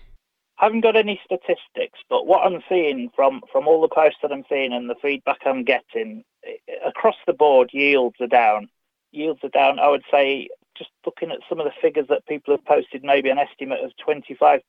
I 0.58 0.66
haven't 0.66 0.82
got 0.82 0.96
any 0.96 1.20
statistics, 1.26 2.00
but 2.10 2.28
what 2.28 2.46
I'm 2.46 2.62
seeing 2.70 3.10
from, 3.16 3.42
from 3.52 3.68
all 3.68 3.82
the 3.82 3.94
posts 3.94 4.20
that 4.22 4.32
I'm 4.32 4.44
seeing 4.48 4.74
and 4.74 4.90
the 4.90 4.96
feedback 5.02 5.40
I'm 5.46 5.64
getting, 5.64 6.24
eh, 6.46 6.74
across 6.86 7.16
the 7.26 7.34
board, 7.34 7.72
yields 7.74 8.16
are 8.22 8.28
down 8.28 8.70
yields 9.12 9.42
are 9.44 9.50
down. 9.50 9.80
I 9.80 9.90
would 9.90 10.04
say 10.12 10.50
just 10.78 10.90
looking 11.06 11.32
at 11.32 11.40
some 11.48 11.60
of 11.60 11.66
the 11.66 11.74
figures 11.82 12.08
that 12.10 12.26
people 12.28 12.54
have 12.54 12.66
posted, 12.66 13.04
maybe 13.04 13.30
an 13.30 13.38
estimate 13.38 13.80
of 13.84 13.92
25%. 14.06 14.62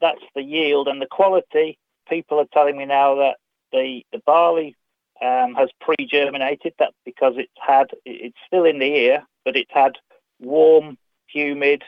That's 0.00 0.20
the 0.34 0.42
yield 0.42 0.88
and 0.88 1.00
the 1.00 1.06
quality. 1.06 1.78
People 2.08 2.38
are 2.40 2.46
telling 2.52 2.76
me 2.76 2.84
now 2.84 3.14
that 3.16 3.36
the, 3.72 4.02
the 4.12 4.20
barley 4.26 4.76
um, 5.22 5.54
has 5.54 5.70
pre-germinated. 5.80 6.74
That's 6.78 6.96
because 7.04 7.34
it's 7.36 7.52
had, 7.60 7.86
it's 8.04 8.36
still 8.46 8.64
in 8.64 8.78
the 8.78 8.86
ear, 8.86 9.22
but 9.44 9.56
it's 9.56 9.70
had 9.72 9.92
warm, 10.40 10.98
humid, 11.26 11.82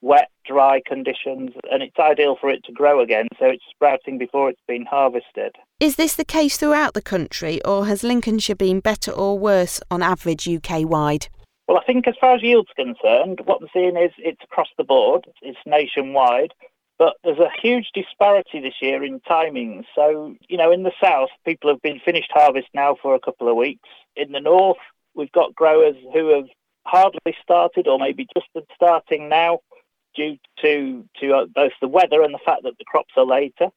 wet, 0.00 0.28
dry 0.46 0.80
conditions, 0.86 1.50
and 1.70 1.82
it's 1.82 1.98
ideal 1.98 2.36
for 2.40 2.50
it 2.50 2.64
to 2.64 2.72
grow 2.72 3.00
again. 3.00 3.28
So 3.38 3.46
it's 3.46 3.64
sprouting 3.70 4.18
before 4.18 4.48
it's 4.48 4.62
been 4.66 4.86
harvested. 4.86 5.56
Is 5.80 5.96
this 5.96 6.14
the 6.14 6.24
case 6.24 6.56
throughout 6.56 6.94
the 6.94 7.02
country, 7.02 7.62
or 7.64 7.86
has 7.86 8.02
Lincolnshire 8.02 8.56
been 8.56 8.80
better 8.80 9.10
or 9.10 9.38
worse 9.38 9.80
on 9.90 10.02
average 10.02 10.48
UK 10.48 10.88
wide? 10.88 11.28
Well, 11.66 11.78
I 11.78 11.84
think 11.84 12.08
as 12.08 12.14
far 12.20 12.34
as 12.34 12.42
yield's 12.42 12.70
concerned, 12.74 13.40
what 13.44 13.60
I'm 13.60 13.68
seeing 13.74 13.96
is 13.96 14.10
it's 14.18 14.42
across 14.42 14.68
the 14.78 14.84
board, 14.84 15.26
it's 15.42 15.58
nationwide. 15.66 16.52
But 16.98 17.14
there's 17.22 17.38
a 17.38 17.50
huge 17.62 17.90
disparity 17.94 18.60
this 18.60 18.74
year 18.82 19.04
in 19.04 19.20
timings. 19.20 19.84
So, 19.94 20.34
you 20.48 20.56
know, 20.56 20.72
in 20.72 20.82
the 20.82 20.92
south, 21.00 21.28
people 21.44 21.70
have 21.70 21.80
been 21.80 22.00
finished 22.04 22.30
harvest 22.32 22.66
now 22.74 22.96
for 23.00 23.14
a 23.14 23.20
couple 23.20 23.48
of 23.48 23.56
weeks. 23.56 23.88
In 24.16 24.32
the 24.32 24.40
north, 24.40 24.78
we've 25.14 25.30
got 25.30 25.54
growers 25.54 25.94
who 26.12 26.34
have 26.34 26.48
hardly 26.84 27.36
started 27.40 27.86
or 27.86 28.00
maybe 28.00 28.26
just 28.34 28.48
starting 28.74 29.28
now 29.28 29.60
due 30.18 30.36
to, 30.62 31.04
to 31.20 31.32
uh, 31.32 31.46
both 31.54 31.72
the 31.80 31.88
weather 31.88 32.22
and 32.22 32.34
the 32.34 32.44
fact 32.44 32.62
that 32.64 32.76
the 32.78 32.84
crops 32.84 33.14
are 33.16 33.26
later. 33.26 33.68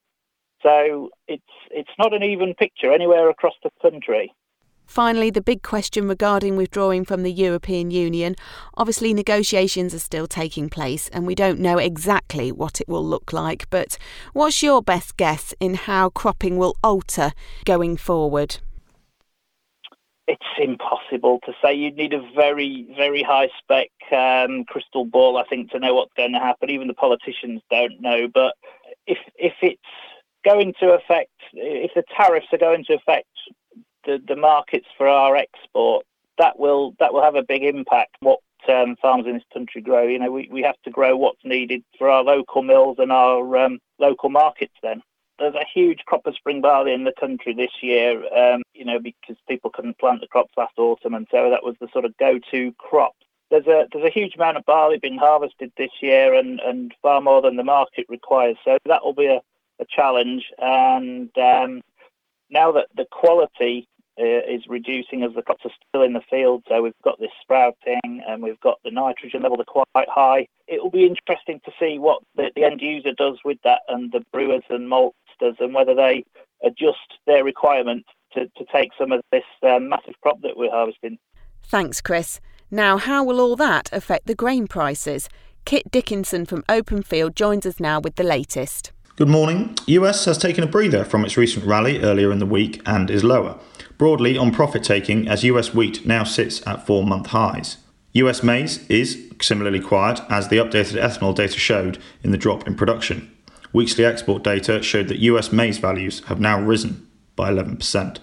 So 0.63 1.09
it's 1.27 1.43
it's 1.71 1.89
not 1.97 2.13
an 2.13 2.23
even 2.23 2.53
picture 2.53 2.91
anywhere 2.93 3.29
across 3.29 3.55
the 3.63 3.71
country. 3.81 4.31
Finally, 4.85 5.29
the 5.31 5.41
big 5.41 5.63
question 5.63 6.07
regarding 6.07 6.57
withdrawing 6.57 7.05
from 7.05 7.23
the 7.23 7.31
European 7.31 7.91
Union. 7.91 8.35
Obviously, 8.75 9.13
negotiations 9.13 9.93
are 9.93 9.99
still 9.99 10.27
taking 10.27 10.69
place, 10.69 11.07
and 11.13 11.25
we 11.25 11.33
don't 11.33 11.59
know 11.59 11.77
exactly 11.77 12.51
what 12.51 12.81
it 12.81 12.89
will 12.89 13.05
look 13.05 13.31
like. 13.31 13.69
But 13.69 13.97
what's 14.33 14.61
your 14.61 14.81
best 14.83 15.15
guess 15.17 15.53
in 15.59 15.75
how 15.75 16.09
cropping 16.09 16.57
will 16.57 16.75
alter 16.83 17.31
going 17.63 17.95
forward? 17.95 18.57
It's 20.27 20.45
impossible 20.59 21.39
to 21.45 21.53
say. 21.63 21.73
You'd 21.73 21.95
need 21.95 22.13
a 22.13 22.21
very, 22.35 22.87
very 22.95 23.23
high 23.23 23.49
spec 23.57 23.89
um, 24.11 24.65
crystal 24.65 25.03
ball, 25.03 25.37
I 25.37 25.43
think, 25.45 25.71
to 25.71 25.79
know 25.79 25.95
what's 25.95 26.13
going 26.15 26.33
to 26.33 26.39
happen. 26.39 26.69
Even 26.69 26.87
the 26.87 26.93
politicians 26.93 27.61
don't 27.69 27.99
know. 27.99 28.27
But 28.33 28.53
if 29.07 29.17
if 29.35 29.53
it's 29.61 29.81
going 30.45 30.73
to 30.79 30.93
affect, 30.93 31.31
if 31.53 31.91
the 31.95 32.03
tariffs 32.15 32.47
are 32.51 32.57
going 32.57 32.85
to 32.85 32.93
affect 32.93 33.27
the, 34.05 34.21
the 34.27 34.35
markets 34.35 34.87
for 34.97 35.07
our 35.07 35.35
export, 35.35 36.05
that 36.37 36.57
will 36.57 36.95
that 36.99 37.13
will 37.13 37.23
have 37.23 37.35
a 37.35 37.43
big 37.43 37.63
impact 37.63 38.15
what 38.19 38.39
um, 38.69 38.95
farms 39.01 39.25
in 39.25 39.33
this 39.33 39.43
country 39.53 39.81
grow. 39.81 40.07
You 40.07 40.19
know, 40.19 40.31
we, 40.31 40.47
we 40.51 40.61
have 40.61 40.79
to 40.83 40.91
grow 40.91 41.17
what's 41.17 41.43
needed 41.43 41.83
for 41.97 42.09
our 42.09 42.23
local 42.23 42.61
mills 42.61 42.97
and 42.99 43.11
our 43.11 43.57
um, 43.57 43.79
local 43.99 44.29
markets 44.29 44.75
then. 44.83 45.01
There's 45.41 45.55
a 45.55 45.65
huge 45.73 46.01
crop 46.05 46.27
of 46.27 46.35
spring 46.35 46.61
barley 46.61 46.93
in 46.93 47.03
the 47.03 47.13
country 47.19 47.55
this 47.55 47.71
year, 47.81 48.11
um, 48.31 48.61
you 48.75 48.85
know, 48.85 48.99
because 48.99 49.37
people 49.49 49.71
couldn't 49.71 49.97
plant 49.97 50.21
the 50.21 50.27
crops 50.27 50.53
last 50.55 50.77
autumn, 50.77 51.15
and 51.15 51.27
so 51.31 51.49
that 51.49 51.63
was 51.63 51.75
the 51.81 51.87
sort 51.91 52.05
of 52.05 52.15
go-to 52.17 52.71
crop. 52.77 53.15
There's 53.49 53.65
a 53.65 53.87
there's 53.91 54.05
a 54.05 54.19
huge 54.19 54.35
amount 54.35 54.57
of 54.57 54.65
barley 54.65 54.99
being 54.99 55.17
harvested 55.17 55.71
this 55.77 55.89
year, 55.99 56.35
and, 56.35 56.59
and 56.59 56.93
far 57.01 57.21
more 57.21 57.41
than 57.41 57.55
the 57.55 57.63
market 57.63 58.05
requires. 58.07 58.57
So 58.63 58.77
that 58.85 59.03
will 59.03 59.15
be 59.15 59.25
a, 59.25 59.41
a 59.79 59.85
challenge. 59.89 60.45
And 60.59 61.35
um, 61.39 61.81
now 62.51 62.71
that 62.73 62.89
the 62.95 63.07
quality 63.11 63.87
uh, 64.19 64.23
is 64.23 64.61
reducing 64.67 65.23
as 65.23 65.33
the 65.33 65.41
crops 65.41 65.65
are 65.65 65.71
still 65.89 66.03
in 66.03 66.13
the 66.13 66.21
field, 66.29 66.63
so 66.67 66.83
we've 66.83 66.93
got 67.03 67.19
this 67.19 67.31
sprouting 67.41 68.21
and 68.27 68.43
we've 68.43 68.59
got 68.59 68.77
the 68.83 68.91
nitrogen 68.91 69.41
levels 69.41 69.61
are 69.61 69.83
quite 69.93 70.09
high. 70.09 70.47
It 70.67 70.83
will 70.83 70.91
be 70.91 71.05
interesting 71.05 71.59
to 71.65 71.71
see 71.79 71.97
what 71.97 72.21
the, 72.35 72.51
the 72.55 72.63
end 72.63 72.81
user 72.81 73.13
does 73.17 73.39
with 73.43 73.57
that, 73.63 73.81
and 73.87 74.11
the 74.11 74.23
brewers 74.31 74.63
and 74.69 74.87
maltsters, 75.41 75.59
and 75.59 75.73
whether 75.73 75.95
they 75.95 76.23
adjust 76.63 77.19
their 77.25 77.43
requirements 77.43 78.07
to, 78.33 78.45
to 78.57 78.65
take 78.71 78.91
some 78.97 79.11
of 79.11 79.21
this 79.31 79.43
um, 79.63 79.89
massive 79.89 80.15
crop 80.21 80.41
that 80.41 80.55
we're 80.55 80.71
harvesting. 80.71 81.17
Thanks, 81.63 82.01
Chris. 82.01 82.39
Now, 82.69 82.97
how 82.97 83.23
will 83.23 83.39
all 83.39 83.55
that 83.57 83.89
affect 83.91 84.27
the 84.27 84.35
grain 84.35 84.67
prices? 84.67 85.29
Kit 85.65 85.91
Dickinson 85.91 86.45
from 86.45 86.63
Openfield 86.63 87.35
joins 87.35 87.65
us 87.65 87.79
now 87.79 87.99
with 87.99 88.15
the 88.15 88.23
latest. 88.23 88.91
Good 89.17 89.27
morning. 89.27 89.75
US 89.87 90.25
has 90.25 90.37
taken 90.37 90.63
a 90.63 90.67
breather 90.67 91.03
from 91.03 91.25
its 91.25 91.37
recent 91.37 91.65
rally 91.65 92.01
earlier 92.01 92.31
in 92.31 92.39
the 92.39 92.45
week 92.45 92.81
and 92.85 93.09
is 93.11 93.23
lower, 93.23 93.59
broadly 93.97 94.37
on 94.37 94.51
profit 94.51 94.83
taking 94.83 95.27
as 95.27 95.43
US 95.43 95.73
wheat 95.73 96.05
now 96.05 96.23
sits 96.23 96.65
at 96.65 96.87
four 96.87 97.03
month 97.05 97.27
highs. 97.27 97.77
US 98.13 98.41
maize 98.41 98.87
is 98.89 99.29
similarly 99.41 99.79
quiet 99.79 100.21
as 100.29 100.47
the 100.47 100.57
updated 100.57 101.01
ethanol 101.01 101.35
data 101.35 101.57
showed 101.57 101.99
in 102.23 102.31
the 102.31 102.37
drop 102.37 102.65
in 102.65 102.75
production. 102.75 103.31
Weekly 103.73 104.05
export 104.05 104.43
data 104.43 104.81
showed 104.81 105.07
that 105.07 105.19
US 105.19 105.51
maize 105.51 105.77
values 105.77 106.21
have 106.25 106.39
now 106.39 106.61
risen 106.61 107.07
by 107.35 107.49
11%. 107.49 108.19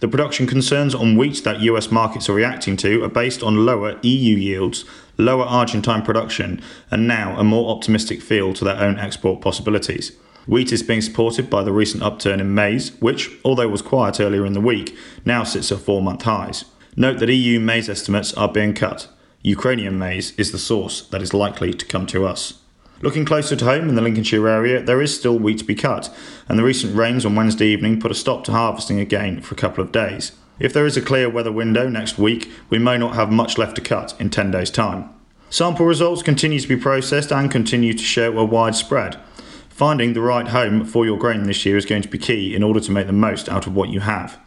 The 0.00 0.08
production 0.08 0.46
concerns 0.46 0.94
on 0.94 1.16
wheat 1.16 1.42
that 1.44 1.60
US 1.60 1.90
markets 1.90 2.28
are 2.28 2.34
reacting 2.34 2.76
to 2.78 3.02
are 3.02 3.08
based 3.08 3.42
on 3.42 3.66
lower 3.66 3.98
EU 4.02 4.36
yields, 4.36 4.84
lower 5.16 5.44
Argentine 5.44 6.02
production, 6.02 6.62
and 6.90 7.08
now 7.08 7.36
a 7.36 7.44
more 7.44 7.74
optimistic 7.74 8.22
feel 8.22 8.54
to 8.54 8.64
their 8.64 8.78
own 8.78 8.98
export 8.98 9.40
possibilities. 9.40 10.12
Wheat 10.46 10.72
is 10.72 10.82
being 10.82 11.02
supported 11.02 11.50
by 11.50 11.62
the 11.62 11.72
recent 11.72 12.02
upturn 12.02 12.40
in 12.40 12.54
maize, 12.54 12.92
which, 13.00 13.30
although 13.44 13.68
was 13.68 13.82
quiet 13.82 14.20
earlier 14.20 14.46
in 14.46 14.54
the 14.54 14.60
week, 14.60 14.96
now 15.24 15.44
sits 15.44 15.70
at 15.72 15.80
four 15.80 16.00
month 16.00 16.22
highs. 16.22 16.64
Note 16.96 17.18
that 17.18 17.28
EU 17.28 17.60
maize 17.60 17.88
estimates 17.88 18.32
are 18.34 18.48
being 18.48 18.72
cut. 18.72 19.08
Ukrainian 19.42 19.98
maize 19.98 20.32
is 20.38 20.52
the 20.52 20.58
source 20.58 21.02
that 21.08 21.22
is 21.22 21.34
likely 21.34 21.74
to 21.74 21.84
come 21.84 22.06
to 22.06 22.24
us. 22.24 22.62
Looking 23.00 23.24
closer 23.24 23.54
to 23.54 23.64
home 23.64 23.88
in 23.88 23.94
the 23.94 24.02
Lincolnshire 24.02 24.48
area, 24.48 24.82
there 24.82 25.00
is 25.00 25.16
still 25.16 25.38
wheat 25.38 25.58
to 25.58 25.64
be 25.64 25.76
cut, 25.76 26.12
and 26.48 26.58
the 26.58 26.64
recent 26.64 26.96
rains 26.96 27.24
on 27.24 27.36
Wednesday 27.36 27.66
evening 27.66 28.00
put 28.00 28.10
a 28.10 28.14
stop 28.14 28.42
to 28.44 28.52
harvesting 28.52 28.98
again 28.98 29.40
for 29.40 29.54
a 29.54 29.58
couple 29.58 29.84
of 29.84 29.92
days. 29.92 30.32
If 30.58 30.72
there 30.72 30.84
is 30.84 30.96
a 30.96 31.02
clear 31.02 31.30
weather 31.30 31.52
window 31.52 31.88
next 31.88 32.18
week, 32.18 32.50
we 32.68 32.78
may 32.78 32.98
not 32.98 33.14
have 33.14 33.30
much 33.30 33.56
left 33.56 33.76
to 33.76 33.80
cut 33.80 34.20
in 34.20 34.30
10 34.30 34.50
days' 34.50 34.70
time. 34.70 35.10
Sample 35.48 35.86
results 35.86 36.24
continue 36.24 36.58
to 36.58 36.68
be 36.68 36.76
processed 36.76 37.32
and 37.32 37.48
continue 37.48 37.92
to 37.92 38.02
show 38.02 38.36
a 38.36 38.44
wide 38.44 38.74
spread. 38.74 39.16
Finding 39.68 40.12
the 40.12 40.20
right 40.20 40.48
home 40.48 40.84
for 40.84 41.06
your 41.06 41.18
grain 41.18 41.44
this 41.44 41.64
year 41.64 41.76
is 41.76 41.86
going 41.86 42.02
to 42.02 42.08
be 42.08 42.18
key 42.18 42.56
in 42.56 42.64
order 42.64 42.80
to 42.80 42.90
make 42.90 43.06
the 43.06 43.12
most 43.12 43.48
out 43.48 43.68
of 43.68 43.76
what 43.76 43.90
you 43.90 44.00
have. 44.00 44.40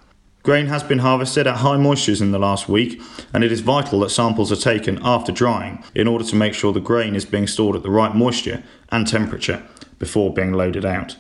Grain 0.44 0.68
has 0.68 0.82
been 0.82 1.00
harvested 1.00 1.46
at 1.46 1.58
high 1.58 1.78
moistures 1.78 2.22
in 2.22 2.32
the 2.32 2.40
last 2.40 2.68
week, 2.68 3.00
and 3.32 3.44
it 3.44 3.52
is 3.52 3.62
vital 3.62 4.00
that 4.00 4.10
samples 4.10 4.52
are 4.52 4.56
taken 4.56 5.00
after 5.04 5.32
drying 5.32 5.84
in 5.94 6.08
order 6.08 6.24
to 6.26 6.36
make 6.36 6.56
sure 6.56 6.74
the 6.74 6.80
grain 6.80 7.16
is 7.16 7.26
being 7.26 7.46
stored 7.46 7.76
at 7.76 7.84
the 7.84 7.92
right 7.92 8.16
moisture 8.16 8.64
and 8.90 9.08
temperature 9.08 9.64
before 10.00 10.34
being 10.34 10.54
loaded 10.54 10.86
out. 10.86 11.16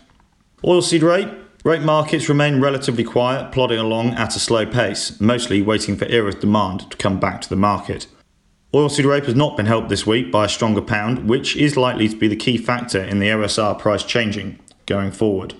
Oilseed 0.63 1.03
rape. 1.03 1.29
Rape 1.63 1.83
markets 1.83 2.27
remain 2.27 2.59
relatively 2.59 3.03
quiet, 3.03 3.51
plodding 3.51 3.77
along 3.77 4.15
at 4.15 4.35
a 4.35 4.39
slow 4.39 4.65
pace, 4.65 5.21
mostly 5.21 5.61
waiting 5.61 5.95
for 5.95 6.05
Erith 6.05 6.39
demand 6.39 6.89
to 6.89 6.97
come 6.97 7.19
back 7.19 7.41
to 7.41 7.49
the 7.49 7.55
market. 7.55 8.07
Oilseed 8.73 9.05
rape 9.05 9.25
has 9.25 9.35
not 9.35 9.55
been 9.55 9.67
helped 9.67 9.89
this 9.89 10.07
week 10.07 10.31
by 10.31 10.45
a 10.45 10.49
stronger 10.49 10.81
pound, 10.81 11.29
which 11.29 11.55
is 11.55 11.77
likely 11.77 12.09
to 12.09 12.15
be 12.15 12.27
the 12.27 12.35
key 12.35 12.57
factor 12.57 13.03
in 13.03 13.19
the 13.19 13.27
OSR 13.27 13.77
price 13.77 14.03
changing 14.03 14.57
going 14.87 15.11
forward. 15.11 15.53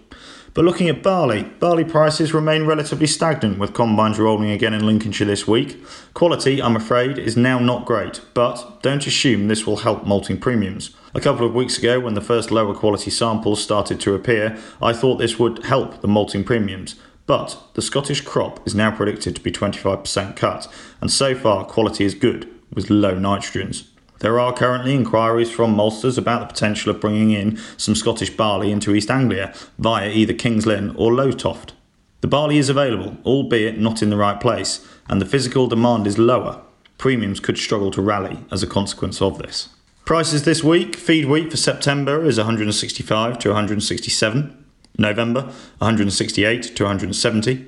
But 0.53 0.65
looking 0.65 0.89
at 0.89 1.01
barley, 1.01 1.43
barley 1.43 1.85
prices 1.85 2.33
remain 2.33 2.65
relatively 2.65 3.07
stagnant 3.07 3.57
with 3.57 3.73
combines 3.73 4.19
rolling 4.19 4.49
again 4.49 4.73
in 4.73 4.85
Lincolnshire 4.85 5.27
this 5.27 5.47
week. 5.47 5.81
Quality, 6.13 6.61
I'm 6.61 6.75
afraid, 6.75 7.17
is 7.17 7.37
now 7.37 7.57
not 7.57 7.85
great, 7.85 8.19
but 8.33 8.81
don't 8.81 9.07
assume 9.07 9.47
this 9.47 9.65
will 9.65 9.77
help 9.77 10.05
malting 10.05 10.39
premiums. 10.39 10.93
A 11.15 11.21
couple 11.21 11.45
of 11.45 11.53
weeks 11.53 11.77
ago, 11.77 12.01
when 12.01 12.15
the 12.15 12.21
first 12.21 12.51
lower 12.51 12.73
quality 12.73 13.09
samples 13.09 13.63
started 13.63 14.01
to 14.01 14.13
appear, 14.13 14.57
I 14.81 14.91
thought 14.91 15.19
this 15.19 15.39
would 15.39 15.63
help 15.65 16.01
the 16.01 16.09
malting 16.09 16.43
premiums. 16.43 16.95
But 17.25 17.57
the 17.75 17.81
Scottish 17.81 18.19
crop 18.19 18.65
is 18.67 18.75
now 18.75 18.91
predicted 18.91 19.37
to 19.37 19.41
be 19.41 19.53
25% 19.53 20.35
cut, 20.35 20.67
and 20.99 21.09
so 21.09 21.33
far 21.33 21.63
quality 21.63 22.03
is 22.03 22.13
good, 22.13 22.49
with 22.73 22.89
low 22.89 23.15
nitrogens. 23.15 23.87
There 24.21 24.39
are 24.39 24.53
currently 24.53 24.93
inquiries 24.93 25.49
from 25.49 25.75
maltsters 25.75 26.15
about 26.15 26.41
the 26.41 26.53
potential 26.53 26.91
of 26.91 27.01
bringing 27.01 27.31
in 27.31 27.57
some 27.75 27.95
Scottish 27.95 28.29
barley 28.29 28.71
into 28.71 28.93
East 28.93 29.09
Anglia 29.09 29.51
via 29.79 30.11
either 30.11 30.33
Kings 30.33 30.67
Lynn 30.67 30.95
or 30.95 31.11
Lowestoft. 31.11 31.73
The 32.21 32.27
barley 32.27 32.59
is 32.59 32.69
available, 32.69 33.17
albeit 33.25 33.79
not 33.79 34.03
in 34.03 34.11
the 34.11 34.17
right 34.17 34.39
place, 34.39 34.87
and 35.09 35.19
the 35.19 35.25
physical 35.25 35.65
demand 35.65 36.05
is 36.05 36.19
lower. 36.19 36.61
Premiums 36.99 37.39
could 37.39 37.57
struggle 37.57 37.89
to 37.89 38.01
rally 38.03 38.37
as 38.51 38.61
a 38.61 38.67
consequence 38.67 39.23
of 39.23 39.39
this. 39.39 39.69
Prices 40.05 40.43
this 40.43 40.63
week 40.63 40.95
feed 40.95 41.25
wheat 41.25 41.49
for 41.49 41.57
September 41.57 42.23
is 42.23 42.37
165 42.37 43.39
to 43.39 43.49
167, 43.49 44.65
November 44.99 45.41
168 45.79 46.61
to 46.75 46.83
170, 46.83 47.65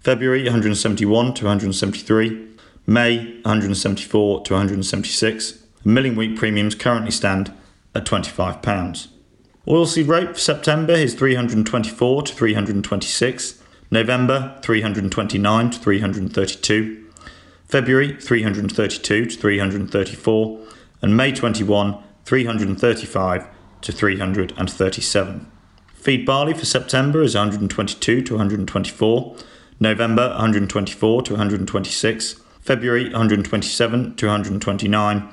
February 0.00 0.44
171 0.44 1.34
to 1.34 1.44
173, 1.44 2.48
May 2.86 3.18
174 3.42 4.44
to 4.44 4.52
176, 4.54 5.63
milling 5.84 6.16
wheat 6.16 6.36
premiums 6.36 6.74
currently 6.74 7.10
stand 7.10 7.52
at 7.94 8.04
£25. 8.04 9.08
Oilseed 9.66 10.08
rape 10.08 10.30
for 10.30 10.38
September 10.38 10.92
is 10.92 11.14
324 11.14 12.22
to 12.22 12.34
326, 12.34 13.62
November 13.90 14.58
329 14.62 15.70
to 15.70 15.78
332, 15.78 17.10
February 17.66 18.16
332 18.20 19.26
to 19.26 19.36
334, 19.36 20.66
and 21.00 21.16
May 21.16 21.32
21 21.32 21.98
335 22.24 23.46
to 23.80 23.92
337. 23.92 25.50
Feed 25.94 26.26
barley 26.26 26.52
for 26.52 26.66
September 26.66 27.22
is 27.22 27.34
122 27.34 28.22
to 28.22 28.34
124, 28.34 29.36
November 29.80 30.28
124 30.28 31.22
to 31.22 31.32
126, 31.32 32.40
February 32.60 33.04
127 33.04 34.16
to 34.16 34.26
129, 34.26 35.28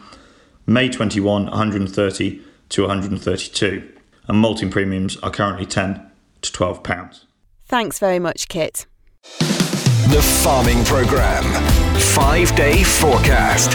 May 0.65 0.89
21, 0.89 1.45
130 1.45 2.41
to 2.69 2.81
132, 2.81 3.91
and 4.27 4.37
malting 4.37 4.69
premiums 4.69 5.17
are 5.17 5.31
currently 5.31 5.65
10 5.65 6.09
to 6.41 6.51
12 6.51 6.83
pounds. 6.83 7.25
Thanks 7.65 7.99
very 7.99 8.19
much, 8.19 8.47
Kit. 8.47 8.85
The 9.21 10.21
Farming 10.43 10.83
Programme. 10.85 11.45
Five 12.13 12.55
day 12.55 12.83
forecast. 12.83 13.71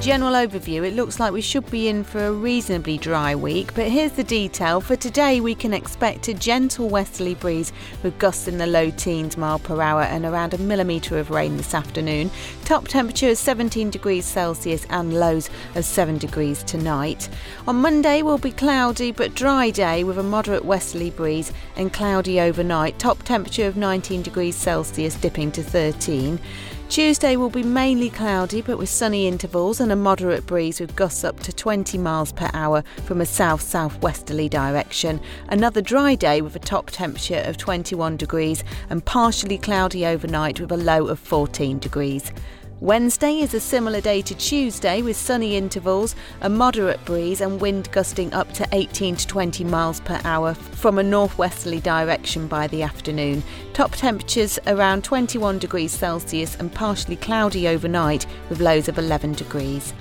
General 0.00 0.32
overview, 0.32 0.82
it 0.88 0.94
looks 0.94 1.20
like 1.20 1.30
we 1.30 1.42
should 1.42 1.70
be 1.70 1.88
in 1.88 2.04
for 2.04 2.24
a 2.24 2.32
reasonably 2.32 2.96
dry 2.96 3.34
week, 3.34 3.74
but 3.74 3.86
here's 3.86 4.12
the 4.12 4.24
detail. 4.24 4.80
For 4.80 4.96
today, 4.96 5.42
we 5.42 5.54
can 5.54 5.74
expect 5.74 6.26
a 6.28 6.32
gentle 6.32 6.88
westerly 6.88 7.34
breeze 7.34 7.70
with 8.02 8.18
gusts 8.18 8.48
in 8.48 8.56
the 8.56 8.66
low 8.66 8.88
teens 8.88 9.36
mile 9.36 9.58
per 9.58 9.82
hour 9.82 10.00
and 10.00 10.24
around 10.24 10.54
a 10.54 10.58
millimetre 10.58 11.18
of 11.18 11.30
rain 11.30 11.58
this 11.58 11.74
afternoon. 11.74 12.30
Top 12.64 12.88
temperature 12.88 13.26
is 13.26 13.38
17 13.40 13.90
degrees 13.90 14.24
Celsius 14.24 14.86
and 14.88 15.12
lows 15.12 15.50
of 15.74 15.84
7 15.84 16.16
degrees 16.16 16.62
tonight. 16.62 17.28
On 17.68 17.76
Monday, 17.76 18.22
will 18.22 18.38
be 18.38 18.52
cloudy 18.52 19.12
but 19.12 19.34
dry 19.34 19.68
day 19.68 20.02
with 20.02 20.18
a 20.18 20.22
moderate 20.22 20.64
westerly 20.64 21.10
breeze 21.10 21.52
and 21.76 21.92
cloudy 21.92 22.40
overnight. 22.40 22.98
Top 22.98 23.22
temperature 23.24 23.66
of 23.66 23.76
19 23.76 24.22
degrees 24.22 24.56
Celsius 24.56 25.14
dipping 25.16 25.52
to 25.52 25.62
13. 25.62 26.40
Tuesday 26.90 27.36
will 27.36 27.50
be 27.50 27.62
mainly 27.62 28.10
cloudy 28.10 28.60
but 28.60 28.76
with 28.76 28.88
sunny 28.88 29.28
intervals 29.28 29.78
and 29.78 29.92
a 29.92 29.96
moderate 29.96 30.44
breeze 30.44 30.80
with 30.80 30.96
gusts 30.96 31.22
up 31.22 31.38
to 31.38 31.52
20 31.52 31.96
miles 31.98 32.32
per 32.32 32.50
hour 32.52 32.82
from 33.04 33.20
a 33.20 33.26
south 33.26 33.62
southwesterly 33.62 34.48
direction. 34.48 35.20
Another 35.50 35.80
dry 35.80 36.16
day 36.16 36.40
with 36.40 36.56
a 36.56 36.58
top 36.58 36.90
temperature 36.90 37.44
of 37.46 37.56
21 37.56 38.16
degrees 38.16 38.64
and 38.90 39.04
partially 39.04 39.56
cloudy 39.56 40.04
overnight 40.04 40.58
with 40.58 40.72
a 40.72 40.76
low 40.76 41.06
of 41.06 41.20
14 41.20 41.78
degrees. 41.78 42.32
Wednesday 42.80 43.40
is 43.40 43.52
a 43.52 43.60
similar 43.60 44.00
day 44.00 44.22
to 44.22 44.34
Tuesday 44.34 45.02
with 45.02 45.14
sunny 45.14 45.54
intervals, 45.54 46.16
a 46.40 46.48
moderate 46.48 47.04
breeze, 47.04 47.42
and 47.42 47.60
wind 47.60 47.92
gusting 47.92 48.32
up 48.32 48.50
to 48.54 48.66
18 48.72 49.16
to 49.16 49.26
20 49.26 49.64
miles 49.64 50.00
per 50.00 50.18
hour 50.24 50.54
from 50.54 50.98
a 50.98 51.02
northwesterly 51.02 51.80
direction 51.80 52.48
by 52.48 52.66
the 52.68 52.82
afternoon. 52.82 53.42
Top 53.74 53.90
temperatures 53.90 54.58
around 54.66 55.04
21 55.04 55.58
degrees 55.58 55.92
Celsius 55.92 56.56
and 56.56 56.72
partially 56.72 57.16
cloudy 57.16 57.68
overnight 57.68 58.24
with 58.48 58.60
lows 58.60 58.88
of 58.88 58.96
11 58.96 59.34
degrees. 59.34 59.92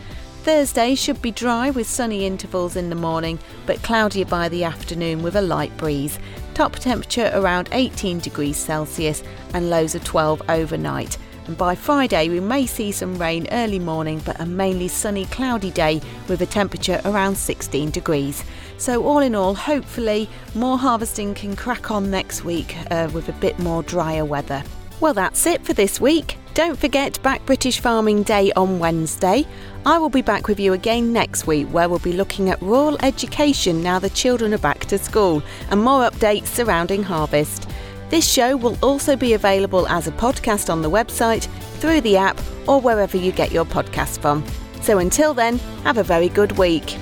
Thursday 0.44 0.96
should 0.96 1.22
be 1.22 1.32
dry 1.32 1.72
with 1.72 1.86
sunny 1.86 2.26
intervals 2.26 2.78
in 2.78 2.90
the 2.90 2.96
morning, 2.96 3.40
but 3.66 3.84
cloudier 3.84 4.24
by 4.24 4.48
the 4.48 4.64
afternoon 4.64 5.22
with 5.22 5.36
a 5.36 5.42
light 5.42 5.76
breeze. 5.76 6.18
Top 6.54 6.78
temperature 6.78 7.30
around 7.34 7.68
18 7.74 8.20
degrees 8.20 8.56
Celsius 8.56 9.22
and 9.54 9.70
lows 9.70 9.96
of 9.96 10.04
12 10.06 10.42
overnight 10.48 11.18
and 11.50 11.58
by 11.58 11.74
Friday 11.74 12.30
we 12.30 12.40
may 12.40 12.68
see 12.68 12.92
some 12.92 13.18
rain 13.18 13.48
early 13.52 13.80
morning 13.80 14.22
but 14.24 14.40
a 14.40 14.46
mainly 14.46 14.88
sunny 14.88 15.26
cloudy 15.26 15.72
day 15.72 16.00
with 16.28 16.44
a 16.44 16.46
temperature 16.46 17.02
around 17.06 17.36
16 17.36 17.90
degrees. 17.90 18.44
So 18.78 19.04
all 19.04 19.18
in 19.18 19.34
all, 19.34 19.56
hopefully 19.56 20.30
more 20.54 20.78
harvesting 20.78 21.34
can 21.34 21.56
crack 21.56 21.90
on 21.90 22.12
next 22.12 22.46
week 22.46 22.76
uh, 22.92 23.10
with 23.16 23.30
a 23.30 23.34
bit 23.34 23.58
more 23.58 23.82
drier 23.82 24.26
weather. 24.26 24.62
Well, 25.00 25.16
that's 25.16 25.48
it 25.48 25.66
for 25.66 25.74
this 25.74 26.00
week. 26.00 26.38
Don't 26.54 26.78
forget 26.78 27.20
Back 27.24 27.44
British 27.48 27.80
Farming 27.80 28.22
Day 28.22 28.52
on 28.52 28.78
Wednesday. 28.78 29.48
I 29.88 29.98
will 29.98 30.10
be 30.10 30.22
back 30.22 30.48
with 30.48 30.60
you 30.60 30.74
again 30.74 31.12
next 31.12 31.48
week 31.48 31.68
where 31.70 31.90
we'll 31.90 31.98
be 31.98 32.14
looking 32.14 32.52
at 32.52 32.62
rural 32.62 32.98
education 33.02 33.82
now 33.82 33.98
the 33.98 34.12
children 34.12 34.54
are 34.54 34.60
back 34.60 34.82
to 34.82 35.00
school 35.00 35.42
and 35.72 35.82
more 35.82 36.08
updates 36.08 36.48
surrounding 36.48 37.02
harvest. 37.02 37.69
This 38.10 38.28
show 38.28 38.58
will 38.58 38.78
also 38.82 39.16
be 39.16 39.34
available 39.34 39.88
as 39.88 40.08
a 40.08 40.12
podcast 40.12 40.72
on 40.72 40.82
the 40.82 40.90
website, 40.90 41.48
through 41.80 42.02
the 42.02 42.18
app, 42.18 42.40
or 42.68 42.82
wherever 42.82 43.18
you 43.18 43.32
get 43.32 43.52
your 43.52 43.66
podcasts 43.66 44.20
from. 44.20 44.44
So 44.82 44.98
until 44.98 45.34
then, 45.34 45.60
have 45.84 45.98
a 45.98 46.04
very 46.04 46.30
good 46.30 46.54
week. 46.58 46.98